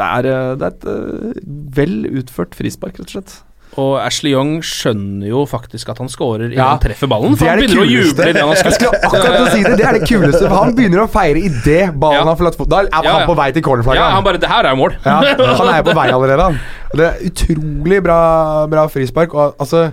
[0.00, 1.40] det, er, uh, det er et uh,
[1.76, 3.34] vel utført frispark, rett og slett.
[3.80, 7.38] Og Ashley Young skjønner jo faktisk at han scorer idet Ja, han treffer ballen.
[7.40, 8.76] For han begynner å juble idet han har skutt.
[8.76, 9.74] skulle akkurat si det.
[9.80, 10.42] Det er det kuleste.
[10.44, 12.28] For han begynner å feire idet ballen Ja.
[12.28, 12.72] har forlatt foten.
[12.74, 13.26] Da er han ja.
[13.30, 14.02] på vei til cornerflagget.
[14.02, 14.24] Ja, han.
[14.28, 14.96] bare Det her er jo mål.
[15.06, 15.18] Ja,
[15.62, 16.58] han er på vei allerede, han.
[16.92, 18.20] Det er utrolig bra,
[18.68, 19.32] bra frispark.
[19.32, 19.86] Og altså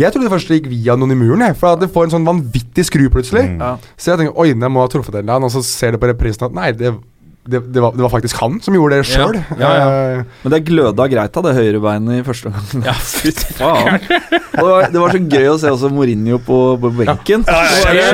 [0.00, 2.26] jeg trodde først det gikk via noen i muren, for at det får en sånn
[2.28, 3.42] vanvittig skru plutselig.
[3.52, 3.82] Mm.
[4.00, 6.00] Så jeg tenker oi, jeg må ha truffet en eller annen, og så ser du
[6.00, 6.94] på reprisen at nei, det,
[7.48, 9.38] det, det, var, det var faktisk han som gjorde det sjøl.
[9.58, 12.84] Ja, ja, Men det gløda greit av det høyrebeinet i første omgang.
[12.84, 13.96] Ja, fy Faen.
[13.96, 17.46] Og det, var, det var så gøy å se også Mourinho på, på benken.
[17.48, 18.12] Ja.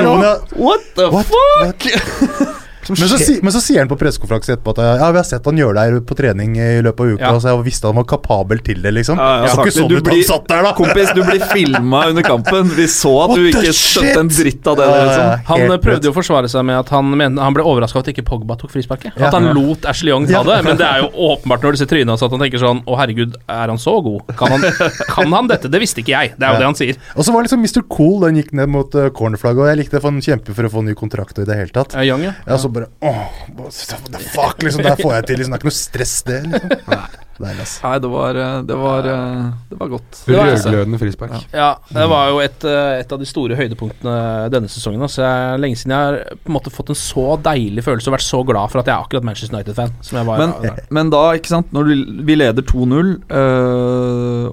[0.55, 2.55] What the What?
[2.89, 5.45] Men så, si, men så sier han på pressekonferanse etterpå at ja, vi har sett
[5.45, 7.39] han gjøre det her på trening i løpet av uka, Ja.
[7.43, 9.17] så jeg visste han var kapabel til det, liksom.
[9.17, 10.73] Ja, ja, så ikke sånn Du ut blir- han satt der, da.
[10.77, 12.69] Kompis, du blir filma under kampen.
[12.77, 14.85] Vi så at du What du ikke skjønte en dritt av det.
[14.87, 15.45] Der, liksom.
[15.47, 17.97] Han Helt eh, prøvde jo å forsvare seg med at han, mente, han ble overraska
[17.99, 19.17] over at ikke Pogba tok frisparket.
[19.19, 20.43] At han lot Ashley Young ta Ja.
[20.43, 20.63] det.
[20.65, 22.97] Men det er jo åpenbart når du ser trynet hans at han tenker sånn Å,
[22.97, 24.27] herregud, er han så god?
[24.37, 24.61] Kan han,
[25.09, 25.67] kan han dette?
[25.71, 26.33] Det visste ikke jeg.
[26.37, 26.59] Det er jo Ja.
[26.59, 26.95] det han sier.
[27.15, 27.81] Og så var liksom Mr.
[27.89, 30.63] Cool den gikk ned mot uh, cornerflagget, og jeg likte det, for han kjemper for
[30.63, 31.93] å få ny kontrakt og i det hele tatt.
[31.97, 32.33] Ja, Young, ja.
[32.47, 35.63] Ja, så bare åh, what the fuck, liksom, der får jeg til, liksom, det er
[35.63, 37.07] ikke noe stress, det, liksom.
[37.37, 37.75] Deilig, ass.
[37.83, 40.21] Nei, det var, eh, det var, eh, det var godt.
[40.25, 41.35] Det var- Rødglødende frispark.
[41.53, 45.05] Ja, det var jo et, eh, et av de store høydepunktene denne sesongen.
[45.05, 48.09] Så jeg er lenge siden jeg har på en måte fått en så deilig følelse
[48.09, 49.93] og vært så glad for at jeg er akkurat Manchester United-fan.
[50.39, 50.55] Men,
[50.89, 54.49] men da, ikke sant, når du, vi leder 2-0 øh,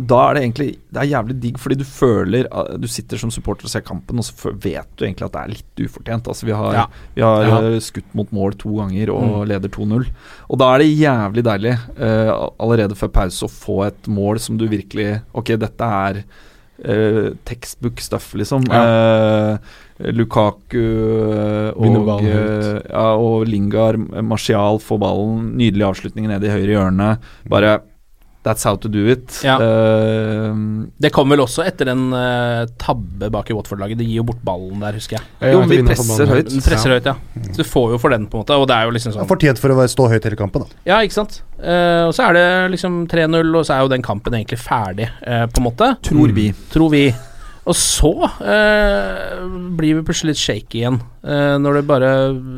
[0.00, 3.30] Da er det egentlig Det er jævlig digg, fordi du føler uh, Du sitter som
[3.34, 6.28] supporter og ser kampen, og så vet du egentlig at det er litt ufortjent.
[6.28, 6.84] Altså, vi har, Ja.
[7.16, 7.60] vi har Ja.
[7.62, 9.48] øh, skutt mot mål to ganger og Mm.
[9.48, 10.06] leder 2-0.
[10.50, 14.56] Og da er det jævlig deilig uh, allerede før pause å få et mål som
[14.58, 16.22] du virkelig Ok, dette er
[16.84, 18.62] uh, textbook stuff, liksom.
[18.70, 19.58] Eh,
[20.14, 25.56] Lukaku øh, og, ja, og Lingard, Martial får ballen.
[25.58, 27.18] Nydelig avslutning nede i høyre hjørne.
[27.50, 27.80] Bare
[28.46, 29.40] That's how to do it.
[29.44, 29.56] Ja.
[29.58, 33.98] Uh, Det kom vel også etter en uh, tabbe bak i Watford-laget.
[34.00, 35.52] De gir jo bort ballen der, husker jeg.
[35.52, 36.52] jo, men vi presser høyt.
[36.64, 37.16] Presser høyt, ja.
[37.50, 38.56] Så du får jo for den, på en måte.
[38.56, 40.82] Og det er jo liksom sånn Fortjent for å stå høyt hele kampen, da.
[40.88, 41.40] Ja, ikke sant.
[41.58, 42.46] Uh, og så er det
[42.76, 45.90] liksom 3-0, og så er jo den kampen egentlig ferdig, eh, på en måte.
[46.06, 46.52] tror vi.
[46.72, 47.08] Tror vi.
[47.68, 48.10] Og så
[48.48, 49.42] eh,
[49.76, 52.12] blir vi plutselig litt shaky igjen, eh, når det bare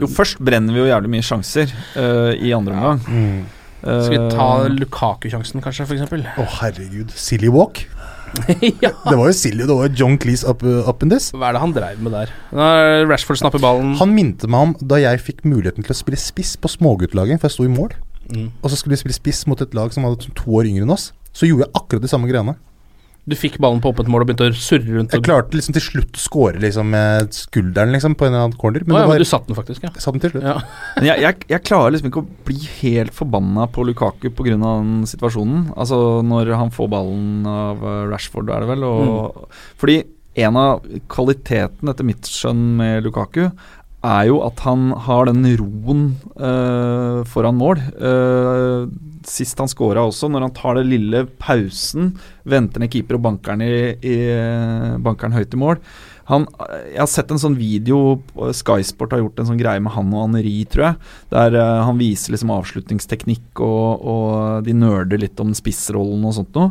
[0.05, 3.01] Jo, først brenner vi jo jævlig mye sjanser øh, i andre omgang.
[3.09, 3.41] Mm.
[3.81, 6.25] Skal vi ta Eh, Lukaku-sjansen, kanskje, for eksempel?
[6.37, 7.13] Å, herregud.
[7.17, 7.83] Silly walk.
[8.85, 8.93] ja.
[8.93, 9.65] Det var jo silly.
[9.67, 11.31] Det var jo John Cleese up, up in this.
[11.35, 12.35] Hva er det han dreiv med der?
[12.55, 16.21] Når Rashford snapper ballen Han minte meg om da jeg fikk muligheten til å spille
[16.21, 17.97] spiss på småguttlaget, for jeg sto i mål.
[18.31, 18.51] Mm.
[18.63, 20.95] Og så skulle vi spille spiss mot et lag som var to år yngre enn
[20.95, 21.11] oss.
[21.35, 22.57] Så gjorde jeg akkurat de samme greiene.
[23.29, 25.13] Du fikk ballen på åpent mål og begynte å surre rundt.
[25.15, 28.61] Jeg klarte liksom til slutt å score liksom, med skulderen liksom, på en eller annen
[28.61, 28.85] corner.
[28.85, 29.93] Å Men ja, var, men du satt den faktisk, ja.
[29.95, 30.47] jeg satt den til slutt.
[30.49, 30.57] ja.
[31.01, 34.57] Men jeg, jeg, jeg klarer liksom ikke å bli helt forbanna på Lukaku pga.
[34.57, 35.69] den situasjonen.
[35.77, 38.89] Altså når han får ballen av eh, Rashford, er det vel.
[38.89, 40.01] Og, Fordi
[40.41, 43.49] en av kvalitetene etter mitt skjønn med Lukaku
[44.07, 46.05] er jo at han har den roen
[46.41, 47.83] uh, foran mål.
[48.01, 48.89] Uh,
[49.29, 52.15] sist han scora også, når han tar den lille pausen,
[52.49, 54.17] venter ned keeper og banker i, i,
[55.05, 55.83] banker høyt i mål.
[56.31, 56.45] Han,
[56.93, 58.21] jeg har sett en sånn video
[58.55, 61.09] Skysport har gjort en sånn greie med han og Anneri, tror jeg.
[61.35, 66.55] Der eh, han viser liksom avslutningsteknikk, og, og de nerder litt om spissrollen og sånt
[66.55, 66.71] noe.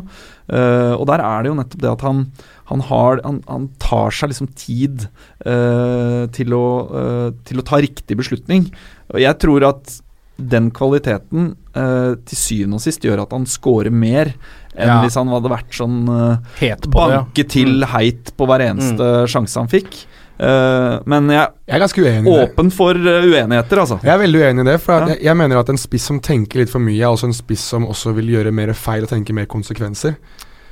[0.50, 2.24] Uh, og der er det jo nettopp det at han,
[2.70, 5.08] han, har, han, han tar seg liksom tid
[5.44, 6.66] eh, til, å,
[7.00, 8.68] eh, til å ta riktig beslutning.
[9.10, 9.96] Og jeg tror at
[10.40, 14.32] den kvaliteten eh, til syvende og sist gjør at han scorer mer
[14.70, 15.00] enn Ja.
[15.02, 17.24] hvis han hadde vært sånn eh, Het på det, ja.
[17.26, 20.06] banke til heit på hver eneste sjanse han fikk.
[20.40, 23.98] Uh, men jeg Jeg er ganske uenig åpen for eh, uenigheter, altså.
[24.00, 25.08] Jeg er veldig uenig i det, for Ja.
[25.12, 27.66] jeg, jeg mener at en spiss som tenker litt for mye, er også en spiss
[27.74, 30.16] som også vil gjøre mer feil og tenke mer konsekvenser.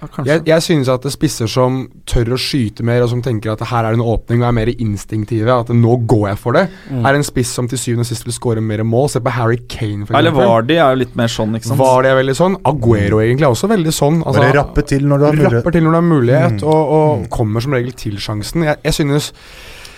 [0.01, 0.23] Ja.
[0.25, 3.65] Jeg, jeg synes at det spisser som tør å skyte mer, og som tenker at
[3.67, 6.69] her er det en åpning og er mer instinktive, at nå går jeg for det,
[6.91, 7.05] Mm.
[7.07, 9.09] er en spiss som til syvende og sist vil skåre mer mål.
[9.11, 11.81] Se på Harry Kane, for Eller Vardi er jo litt mer sånn, ikke sant.
[11.81, 12.57] Vardi er veldig sånn?
[12.65, 14.23] Aguero egentlig er også veldig sånn.
[14.25, 15.53] Altså, Bare rappe til når du har mulighet.
[15.59, 16.69] rapper til når du har mulighet, Mm.
[16.69, 18.63] og, og kommer som regel til sjansen.
[18.65, 19.33] Jeg, jeg synes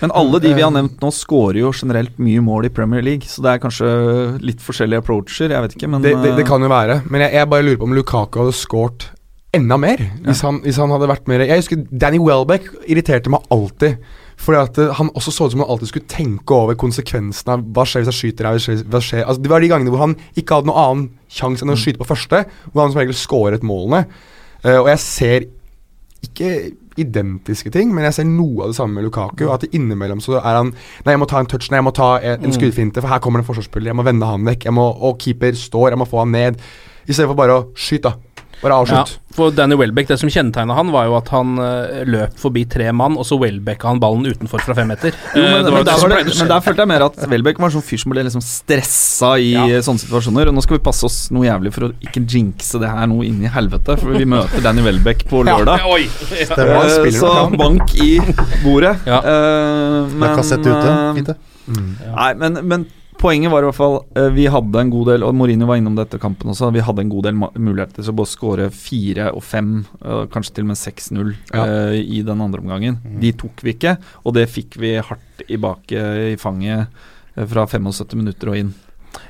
[0.01, 3.29] Men alle de vi har nevnt nå, skårer jo generelt mye mål i Premier League,
[3.29, 6.49] så det er kanskje litt forskjellige approacher, jeg vet ikke, men det, det, det eh,
[6.49, 9.11] kan jo være, men jeg, jeg bare lurer på om Lukaku hadde scoret
[9.57, 10.03] enda mer.
[10.25, 14.01] Hvis, han, hvis han hadde vært mer Jeg husker Danny Welbeck irriterte meg alltid.
[14.41, 17.65] Fordi at eh, han også så ut som han alltid skulle tenke over konsekvensene av
[17.77, 19.25] hva skjer hvis jeg skyter her, hva skjer.
[19.27, 22.01] Altså, Det var de gangene hvor han ikke hadde noen annen sjanse enn å skyte
[22.01, 24.07] på første, hvor han som regel skåret målene.
[24.65, 25.49] Uh, og jeg ser
[26.25, 26.51] ikke
[27.01, 29.47] identiske ting, men jeg ser noe av det samme med Lukaku.
[29.53, 30.73] At innimellom så er han
[31.05, 33.23] Nei, jeg må ta en touch, nei, jeg må ta en, en skuddfinte, for her
[33.25, 33.93] kommer det en forsvarsspiller.
[33.93, 34.67] Jeg må vende han vekk.
[34.69, 36.61] Jeg må, og keeper står, jeg må få han ned.
[37.07, 38.30] I stedet for bare å skyte, da.
[38.61, 42.35] Bare Ja, for Danny Welbeck, det som kjennetegna han, var jo at han eh, løp
[42.37, 45.15] forbi tre mann, og så Welbecka han ballen utenfor fra fem meter.
[45.35, 47.17] Jo, men, Eh, det var men, det der det, men der følte jeg mer at
[47.31, 49.81] Welbeck var en sånn fyr som ble liksom stressa i Ja.
[49.87, 50.49] sånne situasjoner.
[50.51, 53.25] Og nå skal vi passe oss noe jævlig for å ikke jinxe det her noe
[53.25, 55.87] inn i helvete, for vi møter Danny Welbeck på lørdag.
[55.89, 56.05] Oi!
[56.31, 58.19] Det var Eh, så bank i
[58.65, 58.99] bordet.
[59.07, 59.23] Ja.
[59.25, 61.15] Eh, Det men kassett ute.
[61.17, 61.37] Fint, det.
[61.71, 62.87] Nei, men, men
[63.21, 65.97] poenget var i hvert fall eh, Vi hadde en god del, og Mourinho var innom
[65.99, 69.45] dette kampen også, vi hadde en god del muligheter til å både skåre fire og
[69.47, 71.65] fem, eh, kanskje til og med 6-0 Ja.
[71.65, 73.01] uh, i den andre omgangen.
[73.21, 76.89] De tok vi ikke, og det fikk vi hardt i bak i fanget
[77.51, 78.73] fra 75 minutter og inn.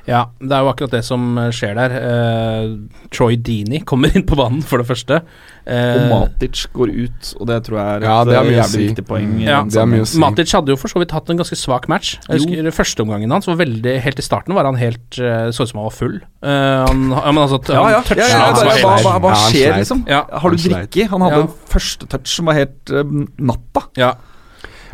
[0.09, 1.93] Ja, det er jo akkurat det som eh, skjer der.
[2.01, 5.19] Uh, Troy Dini kommer inn på banen, for det første.
[5.61, 8.79] Uh, Og Matic går ut, og det tror jeg er Ja, et jævlig si.
[8.87, 9.27] viktig poeng.
[9.35, 10.17] Mm, Ja, det er mye å si.
[10.23, 12.15] Matic hadde jo for så vidt hatt en ganske svak match.
[12.27, 15.69] Jeg husker Førsteomgangen hans var veldig Helt i starten var han helt uh, Så ut
[15.73, 16.17] som han var full.
[16.41, 20.01] Eh, han, ja, men altså, Ja, ja, ja, ja, han hva, hva, hva, skjer, liksom?
[20.09, 21.07] Ja, Har du drikke?
[21.13, 21.45] Han hadde Ja.
[21.45, 22.91] en første touch som var helt
[23.37, 23.85] natta.
[24.01, 24.15] ja.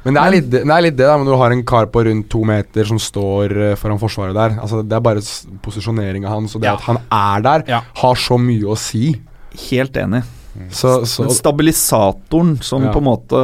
[0.08, 2.06] Men det er litt det, er litt det da, når du har en kar på
[2.08, 4.56] rundt to meter som står eh, foran forsvaret der.
[4.64, 5.24] Altså, det er bare
[5.68, 6.76] posisjoneringa hans, og det Ja.
[6.80, 7.82] at han er der, Ja.
[8.02, 9.12] har så mye å si.
[9.70, 10.24] Helt enig.
[10.74, 12.92] Så, så stabilisatoren som Ja.
[12.92, 13.38] på en måte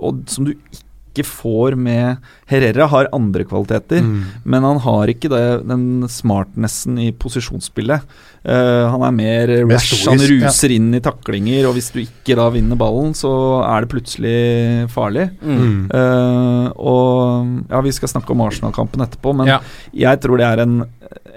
[0.00, 0.80] Og som du ikke
[1.24, 4.42] får med Herrera har andre kvaliteter, mm.
[4.44, 8.04] men han har ikke det, den smartnessen i posisjonsspillet.
[8.46, 10.76] Uh, han er mer rash, han ruser ja.
[10.76, 13.32] inn i taklinger, og hvis du ikke da vinner ballen, så
[13.66, 14.36] er det plutselig
[14.94, 15.30] farlig.
[15.40, 15.88] Mm.
[15.90, 19.60] Uh, og ja, vi skal snakke om Arsenal-kampen etterpå, men Ja.
[19.94, 20.80] jeg tror det er en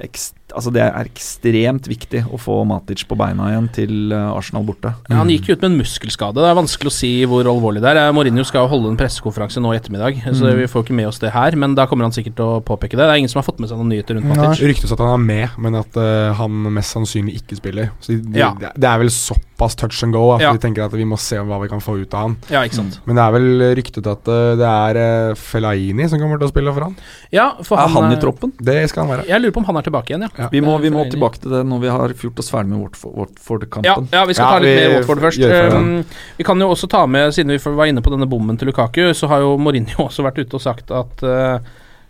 [0.03, 4.63] ekst, Altså det er ekstremt viktig å få Matic på beina igjen til eh, Arsenal
[4.65, 4.95] borte.
[5.05, 6.41] Ja, han gikk jo ut med en muskelskade.
[6.41, 7.99] Det er vanskelig å si hvor alvorlig det er.
[8.07, 11.21] Eh, Mourinho skal holde en pressekonferanse nå i ettermiddag, så vi får ikke med oss
[11.21, 11.53] det her.
[11.59, 13.03] Men da kommer han sikkert til å påpeke det.
[13.05, 14.63] Det er ingen som har fått med seg noen nyheter rundt Matic.
[14.63, 17.93] Ja, Ryktes at han er med, men at uh, han mest sannsynlig ikke spiller.
[18.01, 18.49] Så de, de, Ja.
[18.57, 19.48] det, det er vel såpass
[19.79, 20.51] touch and go at Ja.
[20.53, 22.37] vi tenker at vi må se hva vi kan få ut av han.
[22.49, 22.99] Ja, ikke sant.
[23.05, 26.51] Men det er vel ryktet at eh, det er Felaini Fellaini som kommer til å
[26.51, 26.95] spille for han.
[27.31, 28.53] Ja, for han Er han i eh, troppen?
[28.57, 29.27] Det skal han være.
[29.27, 30.29] Jeg lurer på om han er tilbake igjen, ja.
[30.37, 30.49] Ja.
[30.51, 33.11] Vi må, vi må tilbake til det når vi har gjort oss ferdig med Ja,
[33.19, 34.07] Watford-kampen.
[34.11, 35.75] ja, vi skal Ja, ta litt mer Watford først.
[35.75, 36.05] Um,
[36.37, 39.13] vi kan jo også ta med, siden vi var inne på denne bommen til Lukaku,
[39.13, 41.59] så har jo Mourinho også vært ute og sagt at uh,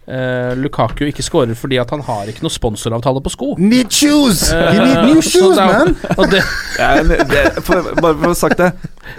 [0.10, 3.54] uh, Lukaku ikke skårer fordi at han har ikke noe sponsoravtale på sko.
[3.62, 4.48] Need shoes!
[4.52, 5.96] Uh, You need new shoes, er man!
[6.18, 6.42] Og det,
[6.80, 8.72] ja, det, for, bare for å ha sagt det,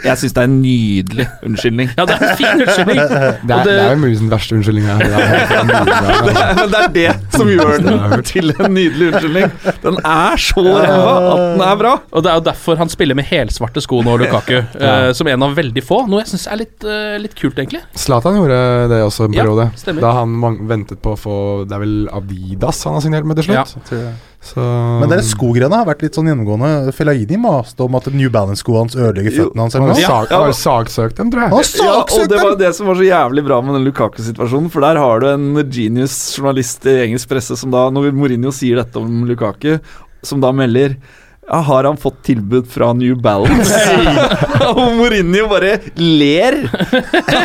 [0.05, 1.89] jeg syns det er en nydelig unnskyldning.
[1.99, 3.01] ja, det er en fin unnskyldning.
[3.11, 5.11] Det er, det, det- er jo muligens den verste unnskyldninga her.
[5.51, 6.35] Vanvittig.
[6.61, 9.55] Men det er det som gjør den til en nydelig unnskyldning.
[9.83, 11.93] Den er så ræva at den er bra.
[12.15, 14.57] Og det er jo derfor han spiller med helsvarte sko nå, Lukaku.
[14.87, 16.03] eh, som en av veldig få.
[16.11, 16.87] Noe jeg syns er litt,
[17.25, 17.83] litt kult, egentlig.
[17.99, 18.61] Zlatan gjorde
[18.93, 19.69] det også en Ja, periode.
[19.81, 20.05] stemmer.
[20.07, 20.37] da han
[20.81, 21.37] ventet på å få
[21.69, 23.65] Det er vel Adidas han har signert med til Ja.
[23.69, 23.93] slutt.
[24.41, 24.57] Så
[25.01, 26.93] Men dere skogreiene har vært litt sånn gjennomgående.
[26.97, 29.75] Fellaini maste om at New Balance-skoene hans ødelegger føttene hans.
[29.77, 30.01] Han har noe.
[30.01, 30.41] sag, ja.
[30.41, 31.51] har sagsøkt dem, tror jeg.
[31.51, 34.71] Han har Ja, og det var det som var så jævlig bra med den Lukaku-situasjonen.
[34.73, 38.77] For der har du en genius journalist i engelsk presse som da, når Mourinho sier
[38.81, 39.79] dette om Lukaku,
[40.23, 43.81] som da melder ja, har han fått tilbud fra New Balance?
[44.71, 46.61] og Mourinho bare ler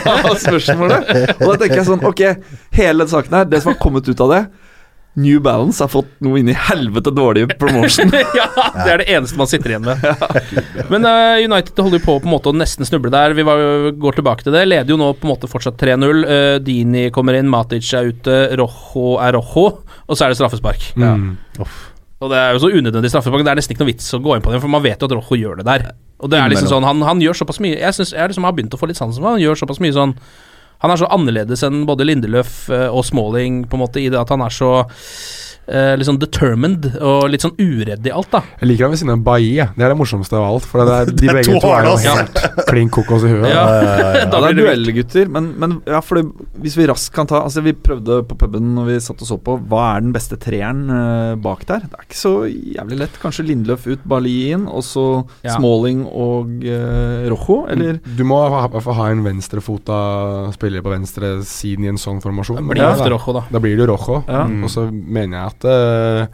[0.03, 1.09] av spørsmålet.
[1.39, 2.21] Og da tenker jeg sånn Ok,
[2.75, 4.45] hele den saken her, det som har kommet ut av det
[5.15, 8.11] New Balance har fått noe inn i helvete dårlig promotion.
[8.39, 10.03] ja, det er det eneste man sitter igjen med.
[10.91, 13.35] Men uh, United holder jo på på en måte å nesten snuble der.
[13.37, 13.63] Vi var,
[13.95, 14.65] går tilbake til det.
[14.67, 16.23] Leder jo nå på en måte fortsatt 3-0.
[16.27, 19.69] Uh, Dini kommer inn, Matic er ute, Rojo er Rojo,
[20.03, 20.91] og så er det straffespark.
[20.99, 21.29] Mm.
[22.23, 23.43] Og det er jo så unødvendig straffespark.
[23.43, 25.09] Det er nesten ikke noe vits å gå inn på det, for man vet jo
[25.09, 25.87] at Rojo gjør det der.
[26.23, 28.53] Og det er liksom sånn Han, han gjør såpass mye Jeg synes jeg liksom har
[28.55, 30.13] begynt å få litt sansen for han gjør såpass mye sånn
[30.79, 34.21] Han er så annerledes enn både Lindeløf eh, og Smalling, på en måte, i det
[34.21, 34.69] at han er så
[35.67, 38.41] eh, litt sånn determined og litt sånn uredd i alt, da.
[38.61, 39.65] Jeg liker ham ved siden av Bailly.
[39.75, 40.67] Det er det morsomste av alt.
[40.69, 43.49] For det er, de Det er begge to er jo helt klin kokos i huet.
[43.51, 43.65] Ja.
[43.65, 47.27] Ja, Da det er det duellgutter, men, men ja, for det, hvis vi raskt kan
[47.29, 50.13] ta Altså Vi prøvde på puben når vi satt og så på, hva er den
[50.15, 51.85] beste treeren uh, bak der?
[51.89, 53.19] Det er ikke så jævlig lett.
[53.21, 55.05] Kanskje Lindløf ut, Bali inn, og så
[55.45, 55.55] Ja.
[55.57, 57.99] Smalling og uh, Rojo, eller?
[58.17, 59.97] Du må ha, ha, ha en venstrefota
[60.55, 62.59] spiller på venstre siden i en sånn formasjon.
[62.59, 63.13] Da blir Ja, ofte da.
[63.15, 63.43] Rojo, da.
[63.53, 64.17] Da blir det jo Rojo.
[64.27, 64.43] Ja.
[64.65, 66.25] Og så mener jeg at eh,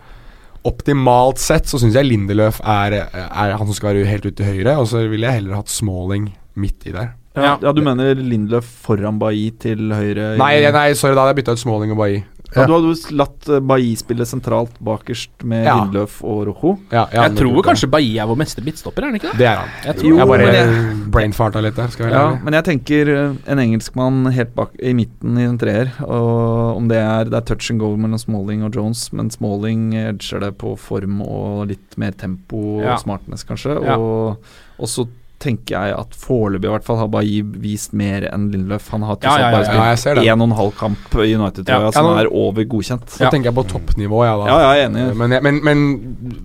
[0.66, 4.50] optimalt sett så syns jeg Lindeløf er, er han som skal være helt ute til
[4.50, 7.14] høyre, og så ville jeg heller hatt Smalling midt i der.
[7.36, 7.52] Ja, Ja.
[7.64, 10.36] ja, du mener Lindeløf foran Bailly til høyre?
[10.38, 12.24] Nei, nei, sorry, da hadde jeg bytta ut Smalling og Bailly.
[12.56, 15.76] Ja, du hadde latt uh, Bailly spille sentralt bakerst med Ja.
[15.80, 16.74] Lindløf og Rojo?
[16.92, 19.38] Ja, Jeg tror kanskje Bailly er vår meste midtstopper, er han ikke det?
[19.40, 19.70] Det er han.
[19.86, 23.36] Jeg tror Jeg, bare jeg- brainfarta litt der, skal jeg Ja, men jeg tenker uh,
[23.48, 25.94] en engelskmann helt bak i midten i en treer.
[26.04, 29.94] Og om det er Det er touch and go mellom Smalling og Jones, men Smalling
[29.96, 32.94] edger det på form og litt mer tempo Ja.
[32.96, 33.80] og smartness, kanskje.
[33.86, 33.96] Ja.
[33.98, 34.38] Og,
[34.80, 35.08] og så
[35.42, 38.90] tenker jeg at foreløpig i hvert fall har Bailly vist mer enn Lindløf.
[38.94, 41.94] Han har ja, ja, bare spilt én og en halv kamp i United-trøya, Ja.
[41.96, 43.08] som er over godkjent.
[43.10, 44.52] Så tenker jeg på toppnivå, jeg, da.
[44.52, 45.08] Ja, jeg er enig.
[45.18, 45.82] Men, jeg, men, men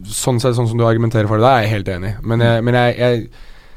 [0.08, 2.14] sånn, sett, sånn som du argumenterer for det, der er jeg helt enig.
[2.24, 3.28] Men jeg, men jeg, jeg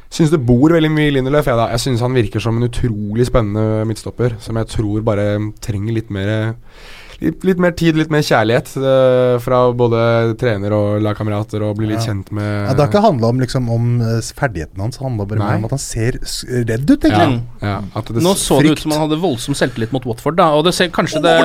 [0.10, 1.52] syns det bor veldig mye i Lindeløf.
[1.52, 1.68] Jeg, da.
[1.76, 5.28] jeg syns han virker som en utrolig spennende midtstopper, som jeg tror bare
[5.62, 6.56] trenger litt mer
[7.20, 10.00] Litt, litt mer tid, litt mer kjærlighet uh, fra både
[10.40, 12.14] trener og lagkamerater, og bli litt Ja.
[12.14, 15.26] kjent med Ja, det har ikke handla om, liksom, om ferdighetene ferdigheten hans, det handla
[15.28, 15.56] bare Nei.
[15.60, 16.18] om at han ser
[16.70, 17.44] redd ut, ja, egentlig.
[17.62, 20.48] ja, at det Nå så det ut som han hadde voldsom selvtillit mot Watford, da.
[20.56, 21.36] Og det ser kanskje det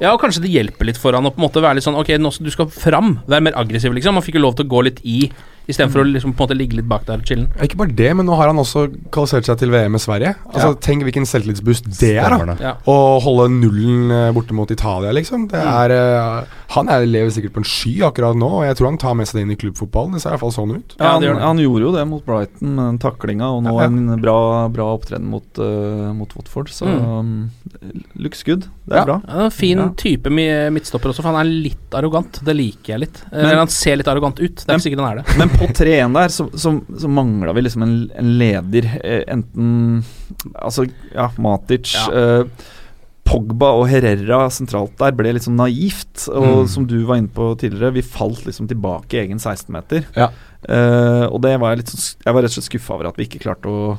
[0.00, 1.98] Ja, og kanskje det hjelper litt for han å på en måte være litt sånn
[1.98, 4.14] Ok, nå, skal- du skal fram, være mer aggressiv, liksom.
[4.14, 5.30] Han fikk jo lov til å gå litt i,
[5.72, 7.48] istedenfor å liksom på en måte ligge litt bak der og chille.
[7.64, 10.34] Ikke bare det, men nå har han også kvalifisert seg til VM med Sverige.
[10.52, 10.80] Altså, Ja.
[10.82, 12.56] Tenk hvilken selvtillitsboost det er, da.
[12.60, 12.72] Ja.
[12.86, 15.48] Å holde nullen eh, borte mot Italia, liksom.
[15.50, 16.44] Det er, eh,
[16.76, 19.26] han er, lever sikkert på en sky akkurat nå, og jeg tror han tar med
[19.28, 20.12] seg det inn i klubbfotballen.
[20.16, 20.96] Det ser i hvert fall sånn ut.
[20.98, 23.86] Ja, han, han gjorde jo det mot Brighton med den taklinga, og nå Ja.
[23.86, 26.68] en bra, bra opptreden mot, uh, mot Watford.
[26.72, 27.50] Så um,
[28.16, 28.66] looks good.
[28.86, 29.04] Det er Ja.
[29.04, 29.20] bra.
[29.28, 29.88] Ja, fin Ja.
[29.96, 32.40] type midtstopper også, for han er litt arrogant.
[32.44, 33.22] Det liker jeg litt.
[33.30, 34.56] Men- Eller han ser litt arrogant ut.
[34.56, 35.38] Det er Men- ikke sikkert han er det.
[35.38, 38.88] Men på 3-1 der, så, så, så mangla vi liksom en, en leder.
[39.02, 40.02] Eh, enten
[40.58, 42.06] Altså, ja, Matic Ja.
[42.42, 42.68] eh,
[43.24, 46.26] Pogba og Herrera sentralt der ble litt sånn naivt.
[46.28, 46.68] Og Mm.
[46.68, 50.04] som du var inne på tidligere, vi falt liksom tilbake i egen 16-meter.
[50.18, 50.28] Ja.
[50.68, 53.16] Eh, og det var jeg litt sånn Jeg var rett og slett skuffa over at
[53.18, 53.98] vi ikke klarte å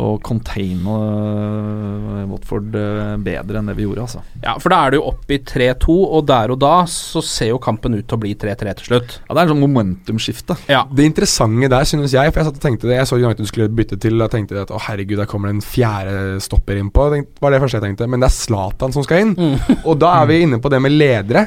[0.00, 4.22] å containe eh, Watford eh, bedre enn det vi gjorde, altså.
[4.42, 7.52] Ja, for da er det jo opp i 3-2, og der og da så ser
[7.52, 9.16] jo kampen ut til å bli 3-3 til slutt.
[9.24, 10.58] Ja, Det er en sånn momentumskifte.
[10.70, 10.84] Ja.
[10.90, 13.70] Det interessante der, synes jeg, for jeg satt og tenkte det Jeg så United skulle
[13.70, 17.08] bytte til, og tenkte at å herregud, der kommer det en fjerde stopper innpå.
[17.12, 18.08] Det var det første jeg tenkte.
[18.10, 19.34] Men det er Zlatan som skal inn.
[19.88, 21.46] Og da er vi inne på det med ledere.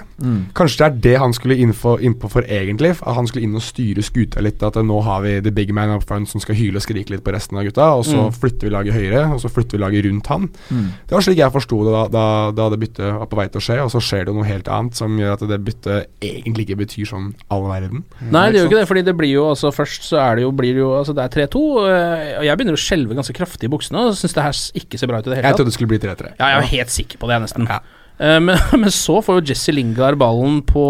[0.58, 2.96] Kanskje det er det han skulle innpå, inn for egentlig.
[3.02, 4.64] At han skulle inn og styre skuta litt.
[4.64, 7.26] At nå har vi the big man up front som skal hyle og skrike litt
[7.26, 7.90] på resten av gutta.
[7.98, 10.48] Og så flytter vi laget høyre, og så flytter vi laget rundt han.
[11.08, 13.62] Det var slik jeg forsto det da, da, da det byttet var på vei til
[13.62, 13.80] å skje.
[13.84, 17.10] Og så skjer det noe helt annet som gjør at det byttet egentlig ikke betyr
[17.10, 18.06] sånn all verden.
[18.22, 20.52] Nei, det gjør ikke det, fordi det blir jo altså Først så er det jo,
[20.56, 23.68] blir det jo Altså det er 3-2, øh, og jeg begynner å skjelve ganske kraftig
[23.68, 25.52] i buksene og syns det her ikke ser bra ut i det hele tatt.
[25.52, 26.34] Jeg trodde det skulle bli 3-3.
[26.40, 27.70] Ja, jeg var helt sikker på det, nesten.
[27.70, 27.82] Ja.
[28.18, 30.84] Eh, men, men så får jo Jesse Lingard ballen på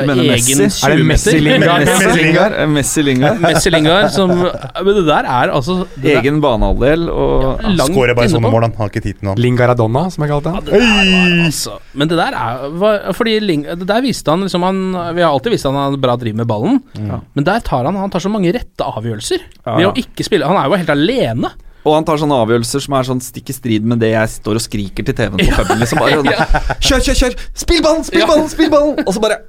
[0.00, 1.82] egen 20 meter Er det Messi Lingard?
[1.84, 2.54] Messi Lingard.
[2.56, 3.42] Eh, Messi Lingard.
[3.44, 8.32] Messi Lingard, som Men det der er altså der, Egen banehalvdel og ja, Skårer bare
[8.32, 9.44] sånne mål, han har ikke tid til noe annet.
[9.44, 10.70] Lingaradonna, som jeg kalte Ja, han.
[10.70, 14.64] det var altså Men det der er var, Fordi Ling, det der viste han liksom
[14.64, 14.80] han,
[15.18, 18.10] Vi har alltid visst han har bra driv med ballen, men der tar han Han
[18.12, 19.44] tar så mange rette avgjørelser.
[19.66, 21.52] Ja, Ved å ikke spille Han er jo helt alene.
[21.84, 24.58] Og han tar sånne avgjørelser som er sånn stikk i strid med det jeg står
[24.60, 25.80] og skriker til TV-en på puben.
[25.80, 27.38] Liksom bare sånn, Kjør, kjør, kjør!
[27.64, 28.28] Spill ballen, spill Ja.
[28.28, 29.00] ballen, spill ballen!
[29.06, 29.40] Og så bare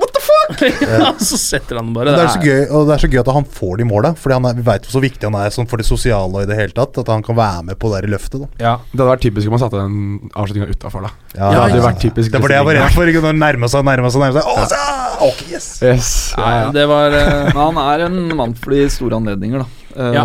[0.00, 0.62] What the fuck?
[0.88, 3.20] Ja, så setter han bare Men det er så gøy, og det er så gøy
[3.20, 4.12] at han får de måla.
[4.16, 6.48] Fordi han er, vi veit hvor viktig han er sånn for det sosiale og i
[6.48, 6.96] det hele tatt.
[7.02, 8.46] At han kan være med på det der løftet.
[8.46, 8.72] da Ja.
[8.92, 11.12] Det hadde vært typisk om man satte den avslutninga utafor, da.
[11.34, 11.84] Ja, det hadde ja.
[11.84, 12.32] vært typisk.
[12.32, 13.12] Det var det jeg var redd for.
[13.20, 14.48] Når han nærma seg, nærma seg, nærma seg.
[14.48, 15.28] Å, ja.
[15.28, 15.68] ok, yes.
[15.84, 16.10] Yes.
[16.32, 16.72] Ja, Nei, ja.
[16.78, 19.79] det var eh, Men han er en mann for de store anledninger, da.
[19.96, 20.24] Eh, Ja.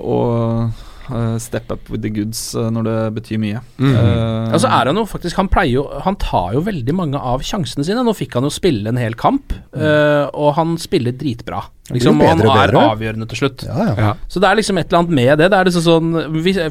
[0.00, 0.70] Og
[1.10, 3.60] eh, step up with the goods eh, når det betyr mye.
[3.78, 3.92] Mm.
[3.92, 7.42] Uh, Altså er han jo faktisk Han pleier jo Han tar jo veldig mange av
[7.44, 8.04] sjansene sine.
[8.06, 11.60] Nå fikk han jo spille en hel kamp, uh, og han spiller dritbra.
[11.92, 12.82] Liksom, og han er bedre.
[12.94, 13.66] avgjørende til slutt.
[13.68, 13.94] Ja, ja.
[14.00, 14.12] Ja.
[14.32, 15.50] Så det er liksom et eller annet med det.
[15.52, 16.14] Det er liksom sånn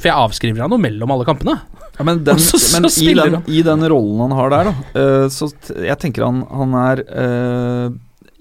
[0.02, 1.60] For jeg avskriver han jo mellom alle kampene.
[2.00, 4.74] Ja, men den, så- så men i, den, i den rollen han har der, da,
[4.98, 7.92] uh, så t jeg tenker han, han er eh,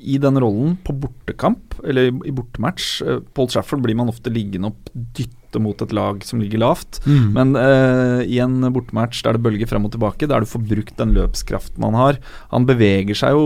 [0.03, 4.73] i den rollen på bortekamp, eller i, bortematch uh, Paul Trafford blir man ofte liggende
[4.73, 7.01] opp, dytte mot et lag som ligger lavt.
[7.05, 7.25] Mm.
[7.35, 10.97] Men eh, i en bortematch der det bølger frem og tilbake, der du får brukt
[10.97, 12.17] den løpskraften han har
[12.55, 13.43] Han beveger seg jo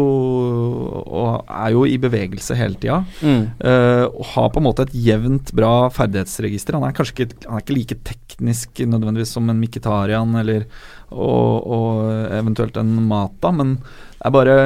[1.02, 3.00] og er jo i bevegelse hele tida.
[3.26, 3.42] Mm.
[3.58, 6.78] Eh, og har på en måte et jevnt bra ferdighetsregister.
[6.78, 10.68] Han er kanskje ikke, han er ikke like teknisk nødvendigvis som en Mkhitarian eller
[11.10, 14.56] og, og eventuelt en Mata, men det er bare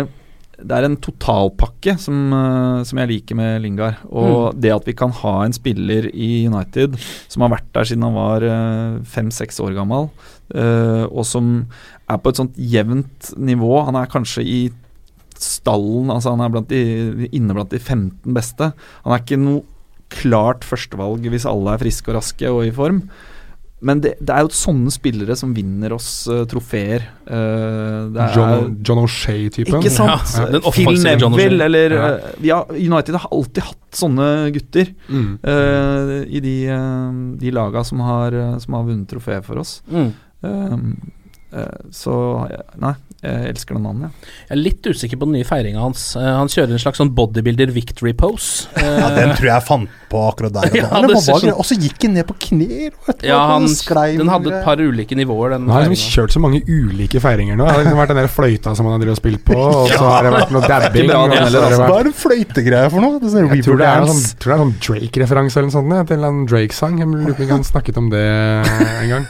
[0.67, 4.01] det er en totalpakke som, eh, som jeg liker med Lingard.
[4.11, 6.99] Og det at vi kan ha en spiller i United
[7.29, 8.47] som har vært der siden han var
[9.05, 10.11] fem-seks år gammel,
[10.55, 11.67] eh, og som
[12.11, 14.61] er på et sånt jevnt nivå Han er kanskje i
[15.41, 18.73] stallen, altså han er blant de, inne blant de 15 beste.
[19.05, 19.65] Han er ikke noe
[20.11, 23.05] klart førstevalg hvis alle er friske og raske og i form.
[23.83, 27.07] Men det, det er jo sånne spillere som vinner oss uh, trofeer.
[27.25, 29.79] Uh, er, John, John O'Shea-typen.
[29.81, 30.35] Ikke sant?
[30.37, 31.47] Ja, den Phil offensive John O'Shea.
[31.47, 32.09] Neville eller Ja.
[32.19, 35.31] uh, ja, United har alltid hatt sånne gutter Mm.
[35.45, 39.79] uh, i de, uh, de laga som har, som har vunnet trofeer for oss.
[39.91, 40.13] Mm.
[41.51, 42.15] Uh, så
[42.79, 44.29] Nei, jeg elsker den mannen, jeg.
[44.49, 46.05] Jeg er litt usikker på den nye feiringa hans.
[46.17, 48.71] Eh, han kjører en slags sånn bodybuilder victory pose.
[48.81, 50.71] Eh, Ja, den tror jeg fant på akkurat der.
[50.81, 50.89] Ja,
[51.21, 52.89] sånn- Og så gikk han ned på kne.
[53.27, 53.67] ja, han,
[54.17, 57.59] den hadde et par ulike nivåer, den han har liksom kjørt så mange ulike feiringer
[57.61, 57.67] nå.
[57.69, 60.25] Det har liksom vært den der fløyta som han har spilt på, og så har
[60.25, 61.11] det vært noe dabbing.
[61.13, 63.19] bra, og det så heller, har det vært- Hva er det fløytegreier for noe?
[63.21, 65.61] Det er sånn Jeg tror det er en sånn, River tror det en sånn Drake-referanse
[65.61, 66.09] eller noe sånt.
[66.15, 66.99] Til en Drake-sang.
[67.05, 69.29] Jeg lurer på om han snakket om det en gang.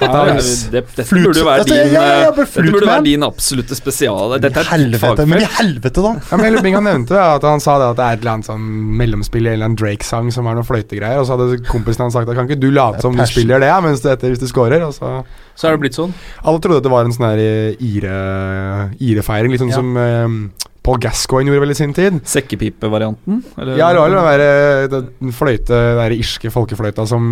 [0.00, 3.04] Ja, det, det, dette burde jo være din, ja, ja, ja, uh, dette burde være
[3.06, 4.36] din absolutte spesial.
[4.40, 6.12] Dette er et Helvete, men i helvete, da!
[6.30, 8.32] Ja, men om han nevnte det, at han sa det at det er et eller
[8.38, 8.64] annet sånn
[9.00, 12.16] mellomspill i en eller annen Drake-sang som er noen fløytegreier, og så hadde kompisen hans
[12.16, 14.42] sagt at kan ikke du late som du spiller det ja, mens du etter hvis
[14.42, 15.20] du scorer, og så
[15.60, 16.14] Så er det blitt sånn.
[16.44, 19.80] Alle trodde at det var en sånn her eh, ire- irefeiring, litt sånn Ja.
[19.80, 22.20] som eh, Paul Gascoigne gjorde vel i sin tid.
[22.24, 23.42] Sekkepipevarianten?
[23.60, 23.76] eller?
[23.76, 27.26] Ja, det var den der, eh, den fløyte, den der irske folkefløyta som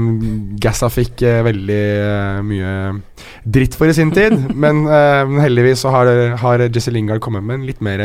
[0.61, 2.75] Gassa fikk eh, veldig eh, mye
[3.49, 4.37] dritt for i sin tid.
[4.65, 8.05] men, eh, heldigvis så har, har Jesse Lingard kommet med en litt mer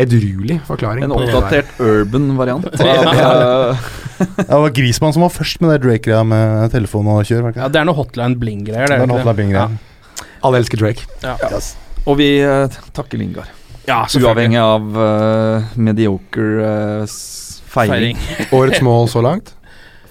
[0.00, 1.06] edruelig forklaring.
[1.06, 2.66] En oppdatert urban variant.
[3.22, 3.74] Ja.
[4.36, 7.48] Det var Grismann som var først med det Drake-greia med telefon og kjør.
[7.56, 8.90] Ja, det er noe hotline bling-greier.
[8.90, 8.98] det?
[9.00, 10.28] det er noe hotline bing-greia.
[10.42, 11.06] Alle elsker Drake.
[11.22, 11.36] Ja.
[12.04, 13.50] og vi eh, takker Lingard.
[13.86, 14.06] Ja.
[14.20, 17.06] Uavhengig av uh, mediocre uh,
[17.72, 18.16] feiring.
[18.16, 18.52] Feiring.
[18.52, 19.54] Årets mål så langt.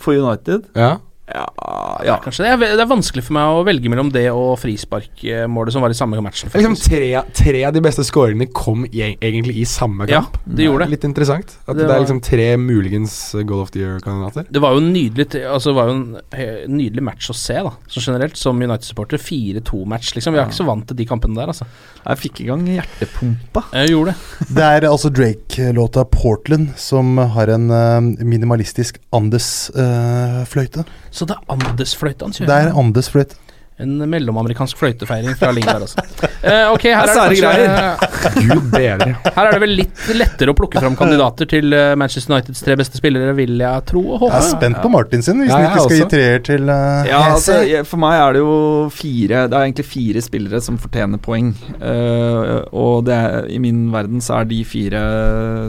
[0.02, 0.68] For United?
[0.74, 0.98] Ja.
[1.32, 2.16] Ja, Ja, ja.
[2.24, 2.50] kanskje det.
[2.52, 5.96] er, det er vanskelig for meg å velge mellom det og frisparkmålet som var i
[5.96, 6.50] samme matchen.
[6.52, 10.40] Liksom tre, tre av de beste skåringene kom i, egentlig i samme Ja, kamp.
[10.46, 10.96] det gjorde det.
[10.98, 11.54] Litt interessant.
[11.68, 13.16] At Det det, er liksom tre muligens
[13.48, 14.48] Goal of the Year-kandidater.
[14.52, 17.72] Det var jo en nydelig, altså var jo en nydelig match å se, da.
[17.88, 19.22] Så generelt, som United-supporter.
[19.22, 20.34] 4-2-match, liksom.
[20.36, 21.70] Vi er ikke så vant til de kampene der, altså.
[22.02, 23.64] Jeg fikk i gang hjertepumpa.
[23.78, 24.50] Jeg gjorde det.
[24.58, 30.84] Det er altså Drake-låta 'Portland' som har en uh, minimalistisk Andes-fløyte.
[31.22, 32.50] Så det er andesfløyta han kjører?
[32.50, 33.36] det er Andes-fløyte.
[33.82, 36.06] En mellomamerikansk fløytefeiring fra Lingard, altså.
[36.42, 39.12] Eh, ok, her er, det kanskje, Gud bedre.
[39.36, 42.74] her er det vel litt lettere å plukke fram kandidater til eh, Manchester Uniteds tre
[42.80, 44.40] beste spillere, vil jeg tro og håpe.
[44.40, 47.06] Jeg er spent på Martin sin, hvis Ja, han ikke skal gi treer til uh,
[47.06, 48.56] Ja, altså, jeg- For meg er det jo
[48.96, 51.52] fire Det er egentlig fire spillere som fortjener poeng.
[51.78, 55.04] Uh, og det er, i min verden så er de fire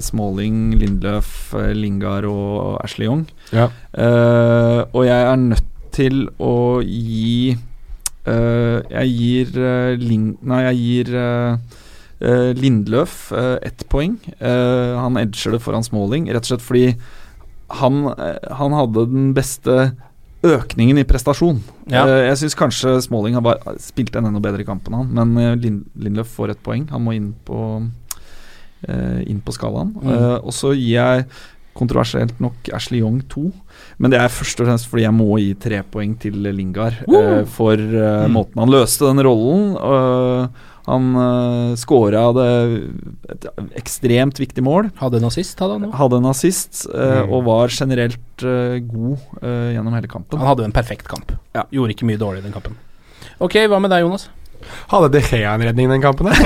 [0.09, 3.27] Smalling, Lindløf, Lingard og Ashley Young.
[3.53, 3.69] Ja.
[3.93, 7.59] Uh, og jeg er nødt til å gi
[8.27, 10.37] eh, Jeg gir uh, Ling...
[10.43, 11.81] Nei, jeg gir uh,
[12.23, 14.16] eh, Lindløf uh, ett poeng.
[14.39, 16.87] Eh, han edger det foran Smalling, rett og slett fordi
[17.81, 19.93] han, eh, han hadde den beste
[20.43, 21.61] økningen i prestasjon.
[21.91, 22.05] Ja.
[22.05, 25.35] Eh, jeg syns kanskje Smalling har bare spilt en enda bedre kamp enn han, men
[25.41, 26.89] eh, Lind, Lindløf får et poeng.
[26.93, 27.61] Han må inn på,
[28.89, 29.95] eh, inn på skalaen.
[30.03, 30.12] Mm.
[30.12, 31.27] Eh, og så gir jeg
[31.75, 33.47] kontroversielt nok Ashley Young 2.
[33.99, 37.45] Men det er først og fremst fordi jeg må gi tre poeng til Lingard eh,
[37.49, 38.33] for uh, Mm.
[38.37, 39.77] måten han løste den rollen.
[39.79, 40.47] Uh,
[40.83, 42.49] han uh, scora det
[43.31, 43.45] et
[43.79, 44.91] ekstremt viktig mål.
[44.99, 45.95] Hadde en assist, hadde han òg.
[46.01, 47.31] Hadde en assist eh, Mm.
[47.33, 50.39] og var generelt uh, god uh, gjennom hele kampen.
[50.43, 51.31] Han hadde en perfekt kamp.
[51.55, 51.62] Ja.
[51.70, 52.75] Gjorde ikke mye dårlig i den kampen.
[53.43, 54.27] Ok, hva med deg, Jonas?
[54.93, 56.27] Hadde De Gea en redning i den kampen?
[56.31, 56.39] der?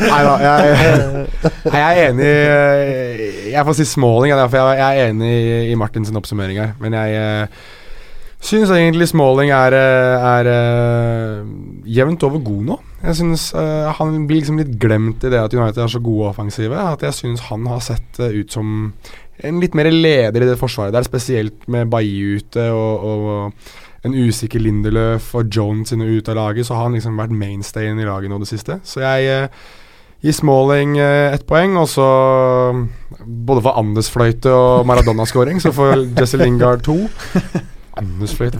[0.00, 1.28] Nei da, jeg,
[1.68, 2.28] jeg er enig
[3.52, 5.32] Jeg får si Smalling, for jeg, er enig
[5.70, 6.74] i, Martins oppsummering her.
[6.82, 7.72] Men jeg uh,
[8.44, 11.52] syns egentlig Smalling er, eh, er eh,
[11.96, 12.78] jevnt over god nå.
[13.04, 16.30] Jeg synes eh, Han blir liksom litt glemt i det at United er så gode
[16.32, 16.76] offensive.
[16.76, 18.92] At jeg syns han har sett eh, ut som
[19.44, 24.14] en litt mer leder i det forsvaret der, spesielt med Bailly ute og, og en
[24.14, 28.00] usikker Lindeløf og Jones inne ute ut av laget, så har han liksom vært mainstayen
[28.00, 28.78] i laget nå det siste.
[28.84, 29.48] Så jeg, eh,
[30.24, 32.06] Gi Smalling eh, ett poeng, og så
[33.24, 36.96] både for Andesfløyte og Maradona-scoring, så får Jesse Lingard to.
[38.00, 38.58] Andesfløyte?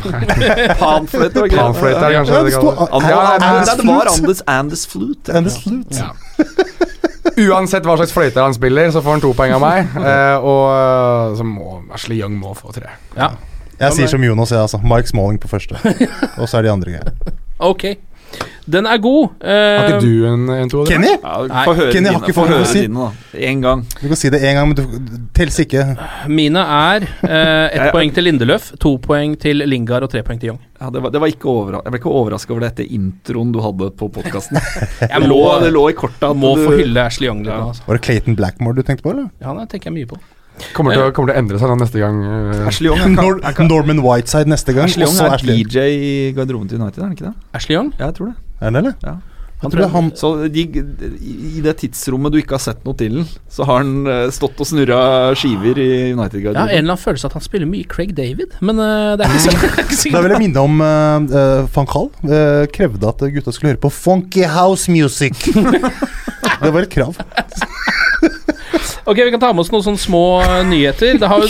[0.79, 1.59] Panfløyte var greit.
[1.59, 2.89] Panfløyte er det kanskje Ja, det det de sto- det.
[2.93, 5.35] Andes, Ja, Andes, Andes Flute.
[5.41, 6.05] Andes Flute.
[6.05, 6.13] Ja.
[7.49, 9.89] Uansett hva slags fløyte han spiller, så får han to poeng av meg.
[10.05, 12.93] Eh, og eh, så må Ashley Young må få tre.
[13.19, 13.33] Ja,
[13.81, 14.79] Jeg sier som Jonas, jeg, altså.
[14.87, 15.81] Mark Smalling på første.
[16.39, 17.39] Og så er de andre greiene.
[17.59, 17.89] ok.
[18.65, 19.35] Den er god.
[19.45, 20.85] Uh, Har ikke du en, en to?
[20.89, 21.11] Kenny?
[21.19, 21.65] Ja, Nei.
[21.93, 22.85] Kenny har ikke fått noe høre å si.
[23.45, 23.83] Én gang.
[24.01, 25.85] Du kan si det én gang, men du telles ikke.
[26.33, 30.55] Mine er uh, ett poeng til Lindeløf, to poeng til Lingard og tre poeng til
[30.55, 30.63] Young.
[30.81, 33.53] Ja, det var, det var ikke overra jeg ble ikke overraska over det etter introen
[33.55, 34.59] du hadde på podkasten.
[35.05, 37.61] Det, lå- i kortet må du få hylle Ashley Young litt Ja.
[37.71, 37.85] Altså.
[37.87, 39.29] Var det Clayton Blackmore du tenkte på, eller?
[39.45, 40.19] Ja, det tenker jeg mye på.
[40.75, 42.23] Kommer til, å- kommer til å endre seg da neste gang.
[42.23, 42.67] eh.
[42.69, 46.69] Ashley Young er, Nor Norman Whiteside neste gang, Ashley Young er Ashley DJ i garderoben
[46.71, 47.35] til United, er han ikke det?
[47.55, 47.93] Ashley Young?
[47.99, 48.37] Ja, jeg tror det.
[48.61, 48.95] Er det, eller?
[49.03, 49.17] Ja.
[49.65, 50.63] Jeg tror det han Så de,
[51.57, 54.61] i det tidsrommet du ikke har sett noe til den, så har han eh, stått
[54.61, 54.99] og snurra
[55.39, 58.83] skiver i Jeg har en eller annen følelse at han spiller mye Craig David, men
[58.83, 59.95] uh, det er ikke sikkert.
[59.95, 62.11] er Da vil jeg minne om uh, van Gaal.
[62.29, 65.47] uh, krevde at gutta skulle høre på funky house music.
[66.61, 67.17] det var et krav.
[69.05, 71.19] Ok, vi kan ta med oss noen sånne små eh, nyheter.
[71.21, 71.49] Det har jo,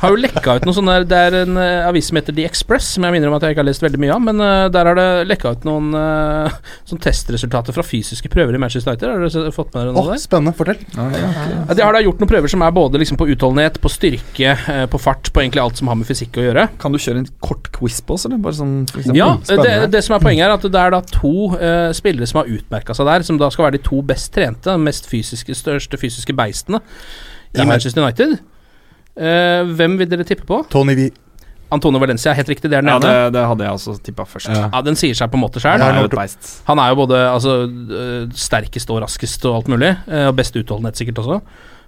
[0.00, 2.92] har jo lekka ut noen sånne Det er en eh, avis som heter The Express,
[2.94, 4.22] som jeg minner om at jeg ikke har lest veldig mye av.
[4.22, 6.54] Men eh, der har det lekka ut noen uh,
[6.86, 9.10] sånn testresultater fra fysiske prøver i Manchester United.
[9.10, 10.20] Har dere fått med dere Åh, oh, der?
[10.22, 10.54] spennende.
[10.54, 10.78] Fortell.
[10.94, 11.32] Ja, ja.
[11.42, 14.54] Ja, de har da gjort noen prøver som er både liksom på utholdenhet, på styrke,
[14.92, 16.68] på fart, på egentlig alt som har med fysikk å gjøre.
[16.78, 18.38] Kan du kjøre en kort quiz på oss, eller?
[18.44, 19.18] Bare sånn, for eksempel?
[19.18, 22.44] Ja, det, det som er poenget er at det er da to uh, spillere som
[22.44, 25.98] har utmerka seg der, som da skal være de to best trente, mest fysiske, største
[25.98, 28.38] fysiske beistene i Det Manchester United.
[29.14, 30.64] Uh, hvem vil dere tippe på?
[30.72, 31.10] Tony V.
[31.74, 33.30] Antonio Valencia, helt riktig, det er den Ja, det, ene.
[33.34, 34.50] det hadde jeg også tippa først.
[34.52, 34.68] Ja.
[34.72, 35.80] Ja, den sier seg på en måte sjøl.
[35.82, 36.26] Han er jo.
[36.68, 40.56] Han er jo både altså, øh, sterkest og raskest og alt mulig, øh, og best
[40.60, 41.40] utholdenhet sikkert også.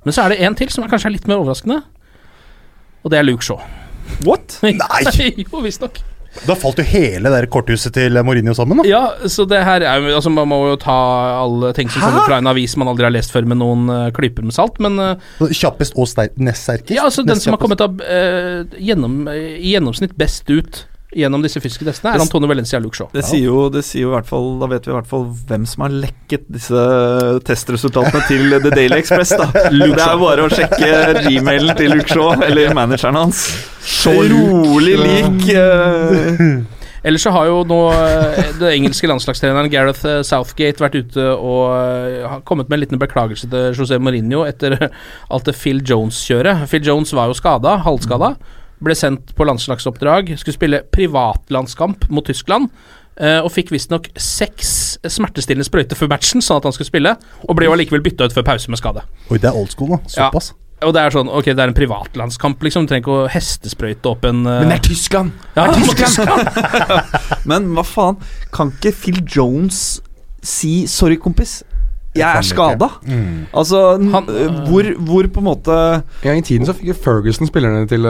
[0.07, 1.81] Men så er det en til som er kanskje er litt mer overraskende,
[3.05, 3.61] og det er Luke Shaw.
[4.27, 4.59] What?
[4.63, 5.31] Nei!
[5.45, 6.01] jo, visstnok.
[6.47, 8.89] Da falt jo hele det korthuset til Mourinho sammen, da.
[8.89, 10.97] Ja, så det her er jo Altså, man må jo ta
[11.43, 14.09] alle ting som kommer fra en avis man aldri har lest før, med noen uh,
[14.16, 15.16] klyper med salt, men uh,
[15.47, 16.09] Kjappest og
[16.41, 16.95] nest sterkest.
[16.97, 20.84] Ja, altså den som har kommet av uh, gjennom, i gjennomsnitt best ut
[21.15, 23.09] gjennom disse fysiske testene, er Det- Antonio Valencia Luke Shaw.
[23.15, 25.25] Det sier jo, det sier jo i hvert fall Da vet vi i hvert fall
[25.49, 26.83] hvem som har lekket disse
[27.47, 29.31] testresultatene til The Daily Express.
[29.39, 33.45] da Det er bare å sjekke gmailen til Luke Shaw, eller manageren hans.
[34.07, 35.49] Rolig lik.
[35.55, 36.63] eh,
[37.07, 41.71] Ellers så har jo nå Det den engelske landslagstreneren Gareth eh, Southgate vært ute og
[41.77, 44.75] eh, har kommet med en liten beklagelse til José Mourinho etter
[45.31, 46.67] alt det Phil Jones-kjøret.
[46.71, 48.35] Phil Jones var jo skada, halvskada.
[48.85, 50.35] Ble sendt på landslagsoppdrag.
[50.41, 52.68] Skulle spille privatlandskamp mot Tyskland.
[53.16, 57.14] Uh, Og fikk visstnok seks smertestillende sprøyter før matchen, sånn at han skulle spille.
[57.49, 59.07] Og ble jo allikevel bytta ut før pause med skade.
[59.31, 60.01] Oi, det er old school, da.
[60.18, 60.29] Ja.
[60.85, 62.85] Og det er sånn, ok, det er en privatlandskamp, liksom.
[62.85, 64.59] Du trenger ikke å hestesprøyte opp en uh...
[64.61, 65.33] Men det er Tyskland!
[65.57, 66.51] ja, det er Tyskland!
[67.51, 68.20] Men hva faen?
[68.53, 70.03] Kan ikke Phil Jones
[70.45, 71.62] si 'sorry, kompis'?
[72.17, 72.89] Jeg er skada.
[73.07, 73.47] Mm.
[73.55, 75.79] Altså, Han- øh, hvor, hvor på en måte
[76.25, 78.03] ja, i tiden så fikk Ferguson spillerne til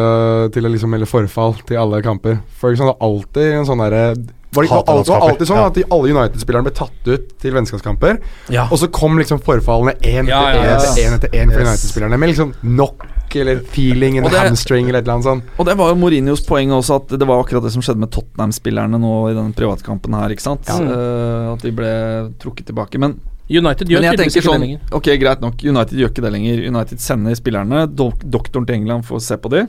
[0.53, 2.41] til å liksom melde forfall til alle kamper.
[2.61, 4.17] Ferguson hadde alltid en sånn derre
[4.57, 5.67] var det, var alltid sånn Ja.
[5.67, 8.19] at de, alle United-spillerne ble tatt ut til vennskapskamper.
[8.49, 8.63] Ja.
[8.73, 11.11] Og så kom liksom forfallene én Ja, etter én ja, etter ja.
[11.11, 11.69] én etter én for Yes.
[11.69, 12.19] United-spillerne.
[12.19, 13.05] Med liksom knock
[13.37, 15.45] eller feeling, Eller det- hamstring eller et eller annet sånt.
[15.59, 18.11] Og det var jo Mourinhos poeng også, at det var akkurat det som skjedde med
[18.11, 20.65] Tottenham-spillerne nå i den privatkampen her, ikke sant?
[20.69, 20.79] Ja.
[20.81, 22.99] Eh, at de ble trukket tilbake.
[22.99, 24.95] Men, United gjør tydeligvis tenker sånn, det lenger.
[24.99, 26.63] Ok, greit nok, United gjør ikke det lenger.
[26.67, 29.67] United sender spillerne, dok doktoren til England får se på de.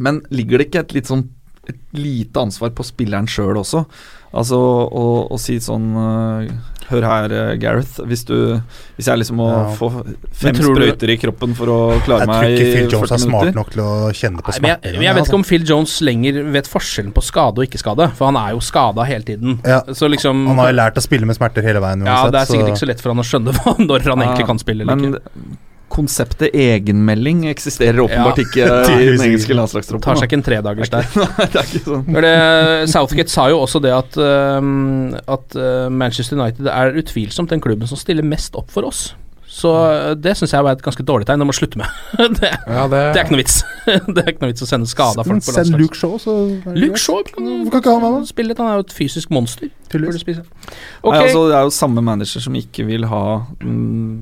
[0.00, 1.26] Men ligger det ikke et litt sånn
[1.66, 3.84] et lite ansvar på spilleren sjøl også?
[4.36, 5.92] Altså å, å si sånn
[6.46, 6.54] eh,
[6.86, 7.96] Hør her, eh, Gareth.
[8.06, 8.60] Hvis du
[8.94, 9.62] Hvis jeg liksom må Ja.
[9.74, 9.88] få
[10.30, 13.54] fem sprøyter du- i kroppen for å klare Jeg tror ikke Phil Jones er smart
[13.56, 14.92] nok til å kjenne på smerter.
[14.94, 18.06] jeg, jeg vet ikke om Phil Jones lenger vet forskjellen på skade og ikke skade,
[18.14, 19.58] for han er jo skada hele tiden.
[19.66, 19.80] Ja.
[19.90, 22.06] Så liksom Han har jo lært å spille med smerter hele veien uansett.
[22.06, 23.52] Ja, det er sikkert så- ikke så lett for han å skjønne
[23.88, 25.58] når han Ja, egentlig kan spille eller Men ikke.
[25.92, 28.46] Konseptet egenmelding eksisterer åpenbart Ja.
[28.46, 28.64] ikke
[28.96, 29.54] i den engelske
[30.02, 31.06] Tar seg ikke en tredagers der.
[31.20, 32.18] Nei, det er ikke sånn.
[32.26, 32.32] Det,
[32.92, 37.88] Southgate sa jo også det at, um, at øh, Manchester United er utvilsomt den klubben
[37.90, 39.12] som stiller mest opp for oss.
[39.56, 41.40] Så øh, det syns jeg var et ganske dårlig tegn.
[41.40, 41.88] Det må slutte med.
[42.40, 43.56] det, Ja, det, det er ikke noe vits.
[44.14, 45.78] det er ikke noe vits å sende skada folk på send.
[45.80, 46.34] Luke Shaw, så
[46.76, 47.00] Luke.
[47.00, 48.26] Shaw kan kan ikke han med?
[48.28, 48.60] spille litt.
[48.60, 49.70] Han er jo et fysisk monster.
[51.00, 51.14] Okay.
[51.14, 53.22] Nei, altså, det er jo samme manager som ikke vil ha
[53.62, 53.78] den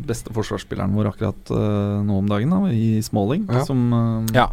[0.06, 3.48] beste forsvarsspilleren vår akkurat uh, nå om dagen, da, i Smalling.
[3.50, 3.66] Ja.
[3.66, 4.48] Som, uh, Ja.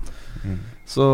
[0.90, 1.06] Så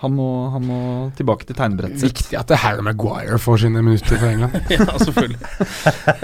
[0.00, 0.80] Han må, han må
[1.18, 2.22] tilbake til tegnebrettet sitt.
[2.22, 4.56] Viktig at Harry Maguire får sine minutter for England.
[4.72, 5.40] ja, selvfølgelig.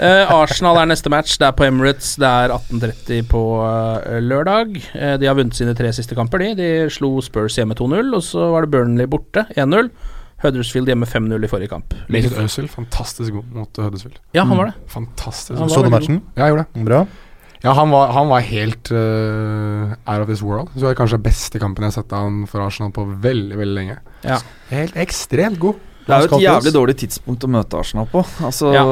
[0.01, 1.35] Eh, Arsenal er neste match.
[1.37, 2.15] Det er på Emirates.
[2.17, 4.73] Det er 18.30 på uh, lørdag.
[4.97, 6.55] Eh, de har vunnet sine tre siste kamper, de.
[6.57, 9.91] De slo Spurs hjemme 2-0, og så var det Burnley borte 1-0.
[10.41, 11.93] Huddersfield hjemme 5-0 i forrige kamp.
[12.13, 14.17] Mesut Özil, fantastisk god mot Huddersfield.
[14.33, 14.89] Ja, han var det.
[14.89, 15.53] Fantastisk.
[15.57, 16.21] Han var Så du matchen?
[16.33, 16.85] Ja, jeg gjorde det.
[16.89, 17.05] Bra.
[17.63, 20.69] Ja, han var, han var helt uh, out of this world.
[20.73, 23.05] Så det var kanskje den beste kampen jeg har sett av han for Arsenal på
[23.23, 23.99] veldig, veldig lenge.
[24.25, 24.39] Ja.
[24.69, 25.79] Helt ekstremt god.
[26.07, 28.21] Det er jo et jævlig dårlig tidspunkt å møte Arsenal på.
[28.47, 28.83] Altså Ja.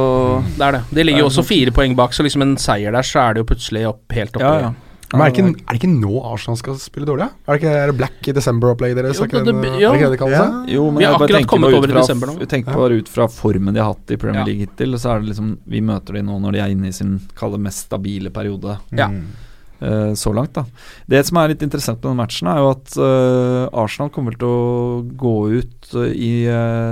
[0.58, 0.82] Det er det.
[0.98, 3.46] De ligger jo også fire poeng bak, så liksom en seier der, så er det
[3.46, 4.44] jo plutselig opp, helt oppe.
[4.44, 4.74] Ja, ja.
[5.18, 7.28] Men er det, ikke, er det ikke nå Arsenal skal spille dårlig?
[7.48, 9.20] Er det ikke er det Black December-opplegget deres?
[9.20, 9.94] Jo, det- uh, ja.
[9.94, 10.70] Er det ikke det det kaller seg?
[10.76, 12.36] Jo, men Vi har akkurat tenker kommet over i desember nå.
[12.40, 14.46] Tenk tenker bare ut fra formen de har hatt i Premier Ja.
[14.46, 16.92] League hittil, så er det liksom Vi møter de nå når de er inne i
[16.96, 19.10] sin kalle mest stabile periode Ja.
[19.10, 20.66] eh, så langt, da.
[21.08, 24.48] Det som er litt interessant med den matchen, er jo at uh, Arsenal kommer til
[24.48, 26.46] å gå ut uh, i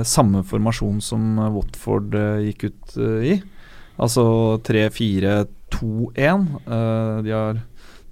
[0.04, 2.12] samme formasjon som Watford
[2.44, 3.42] gikk ut i.
[4.00, 6.48] Altså 3-4-2-1.
[6.66, 7.60] Eh, de har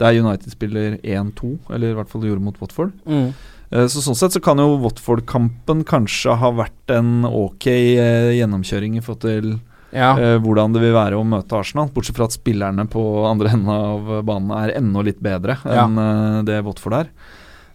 [0.02, 2.92] der United spiller 1-2, eller i hvert fall gjorde mot Watford.
[3.06, 3.28] Mm.
[3.72, 8.98] Eh, Så Sånn sett så kan jo Watford-kampen kanskje ha vært en ok eh, gjennomkjøring
[8.98, 9.52] i forhold til
[9.94, 10.14] Ja.
[10.18, 11.90] eh, hvordan det vil være å møte Arsenal.
[11.92, 15.86] Bortsett fra at spillerne på andre enden av banen er enda litt bedre Ja.
[15.86, 17.10] enn eh, det Watford er.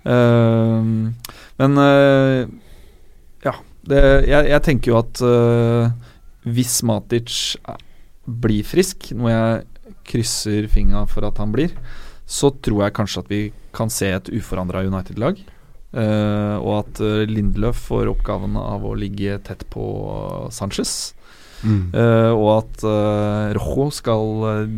[0.06, 1.10] Uh,
[1.58, 1.72] men
[3.42, 3.52] ja,
[3.90, 5.22] det, jeg, jeg tenker jo at
[6.46, 7.82] hvis Matic er-
[8.26, 9.64] blir frisk, noe jeg
[10.06, 11.74] krysser fingra for at han blir,
[12.26, 13.42] så tror jeg kanskje at vi
[13.76, 15.38] kan se et uforandra United-lag.
[15.96, 19.84] Uh, og at uh, Lindløf får oppgaven av å ligge tett på
[20.52, 21.14] Sanchez.
[21.62, 21.94] Mm.
[21.94, 24.74] Uh, og at uh, Rojo skal eh,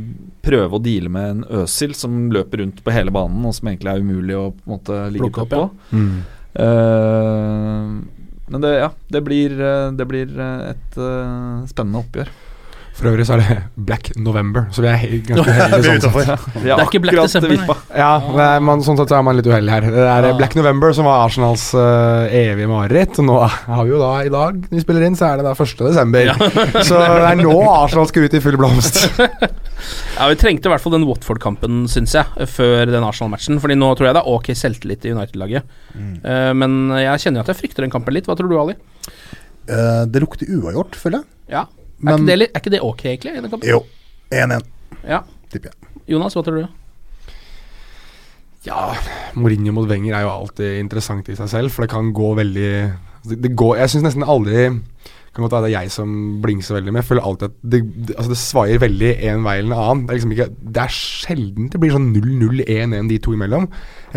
[0.47, 3.97] prøve å deale med en Øsil som løper rundt på hele banen, og som egentlig
[3.97, 5.99] er umulig å på en måte ligge Plukke opp, på.
[5.99, 6.15] Mm.
[6.61, 8.19] uh,
[8.49, 12.31] men det, ja, det blir, eh, det blir eh, et eh, spennende oppgjør.
[12.99, 13.57] For øvrig så er det
[13.89, 16.01] Black November, så vi er ganske heldige.
[16.03, 16.47] Sånn sett.
[16.59, 17.77] Det er ikke Black December, nei.
[17.95, 19.87] Ja, det er, man, sånn sett så er man litt uheldig her.
[19.95, 20.33] Det er Ja.
[20.41, 23.21] Black November som var Arsenals uh, evige mareritt.
[23.23, 25.47] Og nå har vi jo da i dag, når vi spiller inn, så er det
[25.47, 25.85] da 1.
[25.87, 26.33] desember.
[26.91, 29.01] så det er nå Arsenal skal ut i full blomst.
[30.19, 33.61] Ja, Vi trengte i hvert fall den Watford-kampen, syns jeg, før den Arsenal-matchen.
[33.63, 35.71] Fordi nå tror jeg det er ok selvtillit i United-laget.
[35.95, 38.27] Eh, men jeg kjenner jo at jeg frykter den kampen litt.
[38.27, 38.75] Hva tror du, Ali?
[39.69, 41.31] Uh, det lukter uavgjort, føler jeg.
[41.55, 41.65] Ja,
[42.05, 43.33] er, ikke det, er ikke det ok, egentlig?
[43.37, 43.69] i den kampen?
[43.69, 43.83] Jo.
[44.31, 44.67] 1-1,
[45.09, 45.23] Ja.
[45.51, 45.89] tipper jeg.
[46.09, 46.69] Jonas, hva tror du?
[48.67, 48.95] Ja,
[49.39, 52.71] Mourinho mot Wenger er jo alltid interessant i seg selv, for det kan gå veldig
[53.29, 54.69] Det, det går Jeg syns nesten aldri
[55.39, 57.03] kan godt være det er jeg som blingser veldig med.
[57.03, 60.01] Jeg føler alltid at det, det, altså det svaier veldig en vei eller en annen.
[60.03, 63.69] Det er liksom ikke Det er sjelden det blir sånn 0-0-1-1 de to imellom.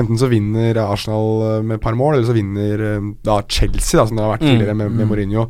[0.01, 3.99] Enten så vinner Arsenal eh, med et par mål, eller så vinner eh, da Chelsea,
[3.99, 5.11] da, som det har vært Mm, tidligere med, med mm.
[5.11, 5.45] Mourinho.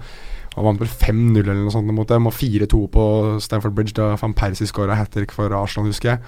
[0.57, 3.03] Han vant vel 5-0 eller noe sånt mot dem, og 4-2 på
[3.43, 6.19] Stamford Bridge da van Persie skåra hat trick for Arsenal, husker jeg.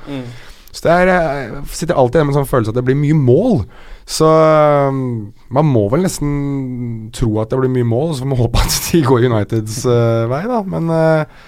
[0.74, 3.17] Så det er, jeg sitter alltid igjen med en sånn følelse at det blir mye
[3.17, 3.59] mål.
[4.09, 5.01] Så um,
[5.53, 8.78] man må vel nesten tro at det blir mye mål, så får man håpe at
[8.88, 10.63] de går Uniteds uh, vei, da.
[10.74, 11.43] Men uh,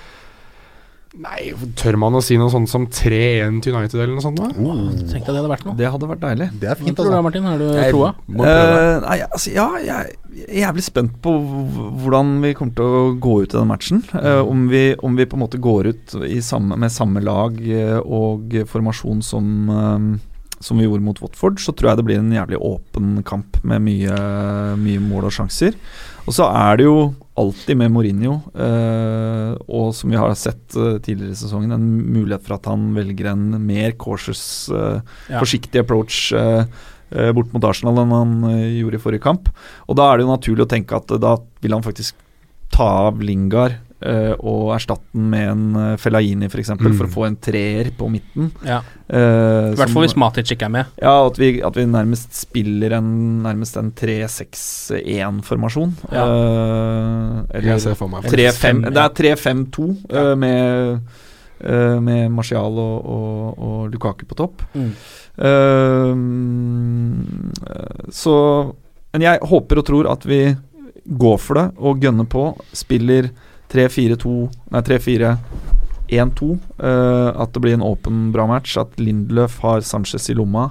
[1.16, 4.40] Nei, tør man å si noe sånt som 3-1 til United eller noe sånt?
[4.42, 4.50] da?
[4.52, 5.76] Tenk deg det hadde vært noe.
[5.80, 6.48] Det hadde vært deilig.
[6.60, 7.26] Det er Hva fint, tror du, altså.
[7.28, 7.48] Martin?
[7.48, 8.10] Har du Jeg troa?
[8.28, 8.44] Uh.
[8.44, 11.36] Eh, nei, altså, ja, jeg er jævlig spent på
[12.04, 14.04] hvordan vi kommer til å gå ut i den matchen.
[14.12, 17.60] Uh, om, vi, om vi på en måte går ut i samme, med samme lag
[17.64, 22.20] eh, og formasjon som, uh, som vi gjorde mot Watford, så tror jeg det blir
[22.20, 24.20] en jævlig åpen kamp med mye,
[24.84, 25.80] mye mål og sjanser.
[26.28, 27.00] Og så er det jo
[27.38, 32.46] alltid med Mourinho, eh, og som vi har sett eh, tidligere i sesongen, en mulighet
[32.46, 35.40] for at han velger en mer cautious, eh, Ja.
[35.42, 36.64] forsiktig approach eh,
[37.12, 39.50] eh, bort mot Arsenal enn han eh, gjorde i forrige kamp.
[39.90, 42.16] Og da er det jo naturlig å tenke at da vil han faktisk
[42.72, 43.76] ta av Lingard
[44.06, 46.98] eh, og erstatte den med en uh, Fellaini f.eks., eksempel Mm.
[47.00, 48.52] for å få en treer på midten.
[48.66, 48.80] Ja.
[49.06, 50.86] Uh, I hvert fall hvis Matic ikke er med.
[51.02, 53.10] ja, at vi, at vi nærmest spiller en
[53.46, 55.92] Nærmest en 3-6-1-formasjon.
[56.12, 56.26] Ja.
[56.26, 58.90] Uh, for meg 3-5 ja.
[58.96, 61.00] Det er 3-5-2 eh, med,
[61.60, 64.64] eh, med Martial og, og, og Lukaku på topp.
[64.74, 64.92] Mm.
[65.36, 66.16] Uh,
[68.12, 68.36] så
[69.14, 70.42] Men jeg håper og tror at vi
[71.06, 72.48] går for det og gønner på.
[72.76, 73.30] Spiller
[73.76, 74.34] 3-4-2
[74.74, 76.50] Nei, 3-4-1-2.
[76.80, 78.78] eh, at det blir en åpen, bra match.
[78.82, 80.70] At Lindløf har Sanchez i lomma.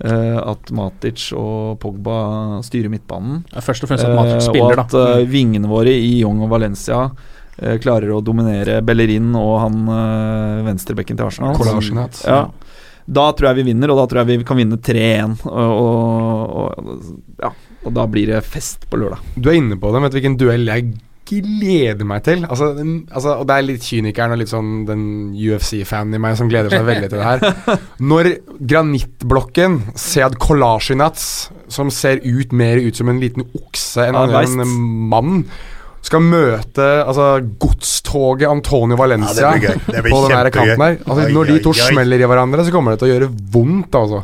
[0.00, 3.42] eh, at Matic og Pogba styrer midtbanen.
[3.52, 5.02] Ja, først og fremst at Matic spiller, spiller, og at da.
[5.20, 7.02] eh, vingene våre i Young og Valencia
[7.58, 11.52] eh, klarer å dominere Bellerin og han uh, venstrebekken til Arsenal.
[11.58, 12.22] Kolasjnat.
[12.24, 12.46] Ja.
[13.10, 15.36] Da tror jeg vi vinner, og da tror jeg vi kan vinne 3-1.
[15.50, 17.50] Og, og, og ja,
[17.84, 19.20] og da blir det fest på lørdag.
[19.36, 20.00] Du er inne på det.
[20.06, 20.94] Vet du hvilken duell jeg
[21.28, 22.44] gleder meg til?
[22.48, 25.04] Altså, den, altså, og det er litt kynikeren og litt sånn den
[25.36, 27.76] UFC-fanen i meg som gleder seg veldig til det her.
[28.12, 28.30] Når
[28.72, 34.58] granittblokken Sead Kolasjinats, som ser ut mer ut som en liten okse enn veist.
[34.58, 34.74] en
[35.12, 35.44] mann
[36.02, 37.26] skal møte altså,
[37.60, 39.80] godstoget Antonio Valencia Ja, det blir gøy.
[39.94, 40.54] Det blir på den her kjempegøy.
[40.56, 40.96] kanten her.
[41.06, 41.80] Altså, når de to oi.
[41.90, 44.22] smeller i hverandre, så kommer det til å gjøre vondt, altså.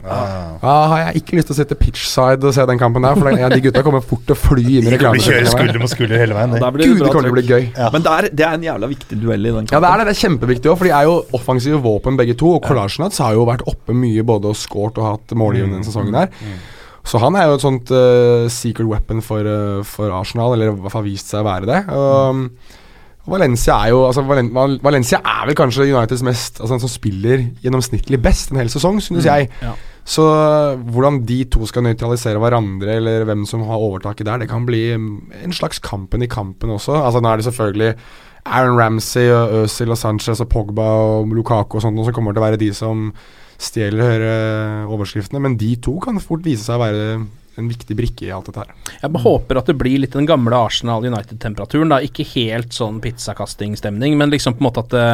[0.63, 3.31] Da har jeg ikke lyst til å sitte pitchside og se den kampen der, for
[3.37, 5.21] ja, de gutta kommer fort til å fly inn i De reklamen.
[5.21, 6.57] til å skulder mot skulder hele veien.
[6.57, 6.61] de.
[6.87, 7.69] Gud, det kommer til å bli gøy.
[7.93, 9.77] Men det er, det er en jævla viktig duell i den kampen.
[9.77, 10.07] Ja, det er det.
[10.11, 12.55] Det er kjempeviktig òg, for de er jo offensive våpen begge to.
[12.57, 16.17] Og Kolasjnats har jo vært oppe mye både og scoret og hatt målgivende denne sesongen
[16.25, 16.33] her.
[17.07, 20.81] Så han er jo et sånt uh, secret weapon for, uh, for Arsenal, eller i
[20.81, 21.81] hvert fall vist seg å være det.
[21.95, 22.49] Um,
[23.27, 27.41] Valencia er jo altså Valen Valencia er vel kanskje Uniteds mest Altså den som spiller
[27.65, 29.49] gjennomsnittlig best en hel sesong, synes jeg.
[29.63, 29.75] ja.
[30.07, 34.49] Så øh, hvordan de to skal nøytralisere hverandre, eller hvem som har overtaket der, det
[34.49, 36.95] kan bli mm, en slags kampen i kampen også.
[36.95, 37.95] Altså Nå er det selvfølgelig
[38.47, 42.45] Aaron Ramsey og Øzil og Sanchez og Pogba og Lukaku og sånt som kommer til
[42.45, 43.11] å være de som
[43.59, 47.09] stjeler høyere overskriftene, men de to kan fort vise seg å være
[47.57, 48.73] en viktig brikke i alt dette her.
[49.01, 51.89] Jeg bare håper at det blir litt den gamle Arsenal United-temperaturen.
[51.89, 55.07] da Ikke helt sånn pizzakasting-stemning, men liksom på en måte at det,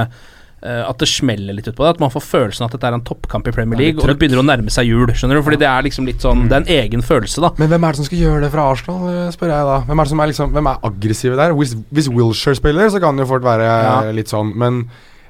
[0.66, 1.92] eh, at det smeller litt ut på det.
[1.94, 4.10] At man får følelsen at dette er en toppkamp i Premier Det er League, og
[4.10, 5.06] det begynner å nærme seg jul.
[5.14, 7.52] Skjønner du Fordi det er liksom litt sånn Det er en egen følelse, da.
[7.62, 9.78] Men hvem er det som skal gjøre det fra Arsenal, øh, spør jeg da.
[9.86, 11.54] Hvem er det som er, liksom, hvem er aggressive der?
[11.62, 13.96] Hvis, hvis Wilshere spiller, så kan det jo fort være Ja.
[14.10, 14.88] litt sånn, men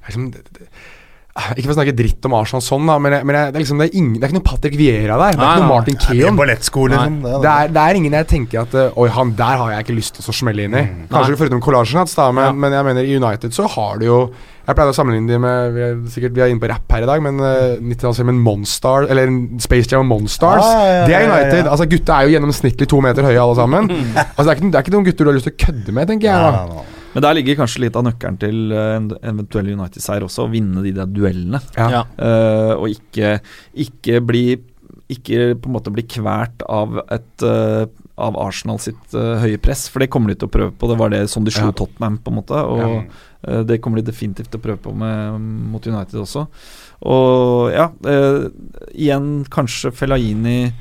[0.09, 0.69] liksom, det, det,
[1.33, 3.63] Ikke for å snakke dritt om Arsenal sånn, da, men, jeg, men jeg, det, er
[3.65, 5.33] liksom, det, er ingen, det er ikke noe Patrick Vieira der.
[5.33, 5.97] Det er Nei, ikke noe Martin
[6.93, 7.33] Ja, det.
[7.47, 9.97] Det er Det det ingen jeg tenker at øh, Oi, han der har jeg ikke
[9.97, 10.83] lyst til å smelle inn i.
[11.09, 11.63] Kanskje foruten
[12.21, 12.53] da, men, Ja.
[12.53, 14.19] men jeg mener i United så har du jo
[14.69, 17.03] Jeg pleide å sammenligne de med Vi er, sikkert, vi er inne på rapp her
[17.03, 19.33] i dag, men uh, 90-tallsfilmen Monstar Eller
[19.65, 20.63] Space Jam og Monstars.
[20.69, 21.63] Ah, ja, ja, det er United.
[21.65, 21.71] ja.
[21.73, 23.89] Altså Gutta er jo gjennomsnittlig to meter høye, alle sammen.
[24.37, 25.97] Altså Det er ikke, det er ikke noen gutter du har lyst til å kødde
[25.97, 26.59] med, tenker jeg.
[26.77, 27.01] Da.
[27.13, 30.85] Men der ligger kanskje litt av nøkkelen til eh, en eventuell United-seier også, å vinne
[30.85, 31.61] de der duellene.
[31.77, 32.05] Ja.
[32.17, 33.39] Eh, og ikke,
[33.87, 34.45] ikke bli
[35.13, 37.85] Ikke på en måte bli kvært av et uh,
[38.17, 40.89] Av Arsenal sitt uh, høye press, for det kommer de til å prøve på.
[40.89, 41.75] Det var det som de slo Ja.
[41.77, 42.57] Tottenham, på en måte.
[42.57, 43.63] Og Ja.
[43.67, 45.41] det kommer de definitivt til å prøve på med,
[45.73, 46.47] mot United også.
[47.03, 48.45] Og ja, eh,
[48.95, 50.73] igjen kanskje Fellaini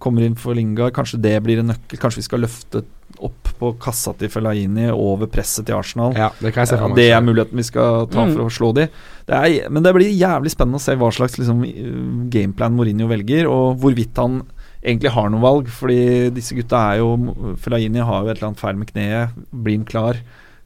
[0.00, 0.92] kommer inn for Lingard.
[0.96, 1.98] Kanskje det blir en nøkkel.
[2.00, 2.84] Kanskje vi skal løfte
[3.24, 6.12] opp på kassa til Fellaini over presset til Arsenal.
[6.14, 6.96] Ja, det kan jeg se for meg.
[7.00, 8.34] det er muligheten vi skal ta Mm.
[8.36, 8.88] for å slå de.
[9.26, 13.08] Det er, men det blir jævlig spennende å se hva slags liksom, uh, gameplan Mourinho
[13.08, 14.42] velger, og hvorvidt han
[14.84, 15.66] egentlig har noe valg.
[15.66, 19.30] Fordi disse gutta er jo Fellaini har jo et eller annet feil med kneet.
[19.52, 20.20] Blir han klar?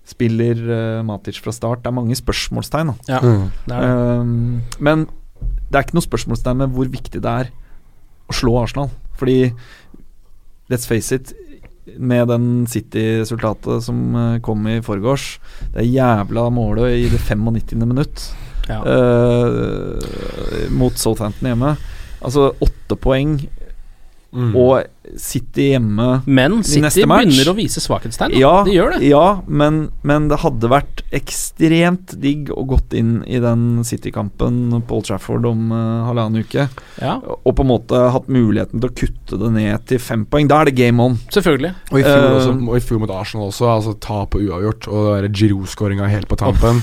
[0.05, 0.59] Spiller
[0.99, 1.83] uh, Matic fra start?
[1.85, 2.93] Det er mange spørsmålstegn.
[2.93, 2.95] Da.
[3.09, 3.51] Ja, Mm.
[3.67, 4.21] det er det.
[4.21, 5.07] Um, men
[5.71, 7.51] det er ikke noe spørsmålstegn med hvor viktig det er
[8.29, 8.91] å slå Arsenal.
[9.19, 9.53] Fordi
[10.73, 11.33] let's face it,
[11.99, 15.39] med den City-resultatet som uh, kom i forgårs,
[15.75, 17.83] det jævla målet i det 95.
[17.89, 18.29] minutt
[18.69, 18.79] Ja.
[18.87, 19.99] uh,
[20.71, 21.73] mot Southampton hjemme
[22.23, 23.41] Altså åtte poeng
[24.33, 24.55] Mm.
[24.57, 24.87] og
[25.19, 27.27] City hjemme Men i City neste match.
[27.27, 28.37] begynner å vise svakhetstegn.
[28.39, 29.09] ja, De gjør det.
[29.11, 34.99] Ja, men, men det hadde vært ekstremt digg å gått inn i den City-kampen på
[35.01, 36.69] Old Trafford om uh, halvannen uke,
[37.03, 40.47] Ja, og på en måte hatt muligheten til å kutte det ned til fem poeng.
[40.51, 41.19] Da er det game on.
[41.35, 41.75] selvfølgelig.
[41.91, 44.89] Og i fjor, Eh, også, og i fjor mot Arsenal også, altså tap og uavgjort,
[44.93, 46.83] og Giroud-skåringa helt på tampen.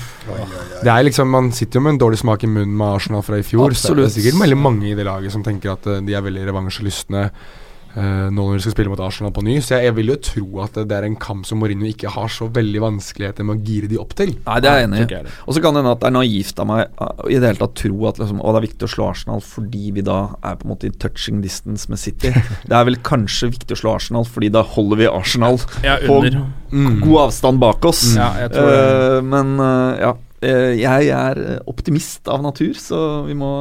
[0.82, 3.38] Det er liksom, Man sitter jo med en dårlig smak i munnen med Arsenal fra
[3.40, 3.72] i fjor.
[3.74, 6.24] Så det er sikkert veldig mange i det laget som tenker at eh, de er
[6.26, 7.58] veldig revansjelystne eh,
[7.96, 9.56] nå når de skal spille mot Arsenal på ny.
[9.64, 12.30] Så jeg, jeg vil jo tro at det er en kamp som Mourinho ikke har
[12.32, 14.34] så veldig vanskeligheter med å gire de opp til.
[14.46, 15.08] Nei, det er jeg enig i.
[15.16, 15.34] jeg.
[15.46, 17.62] Og så kan det hende at det er naivt av meg uh, i det hele
[17.62, 20.60] tatt tro at liksom, å, det er viktig å slå Arsenal fordi vi da er
[20.60, 22.32] på en måte i touching distance med City.
[22.70, 26.20] Det er vel kanskje viktig å slå Arsenal fordi da holder vi Arsenal Ja, på.
[26.70, 27.00] Mm.
[27.02, 28.04] god avstand bak oss.
[28.14, 28.70] Ja, jeg tror.
[28.70, 30.12] Eh, men uh, ja.
[30.46, 33.52] eh, jeg er optimist av natur, så vi må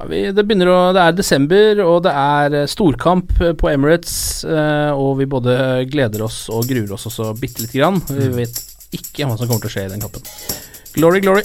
[0.00, 3.68] Ja, vi, det, begynner å, det er desember, og det er eh, storkamp eh, på
[3.68, 4.14] Emirates.
[4.48, 8.00] eh, og vi både gleder oss og gruer oss også bitte lite grann.
[8.08, 8.62] Vi vet
[8.96, 10.24] ikke hva som kommer til å skje i den kampen.
[10.96, 11.44] Glory, glory.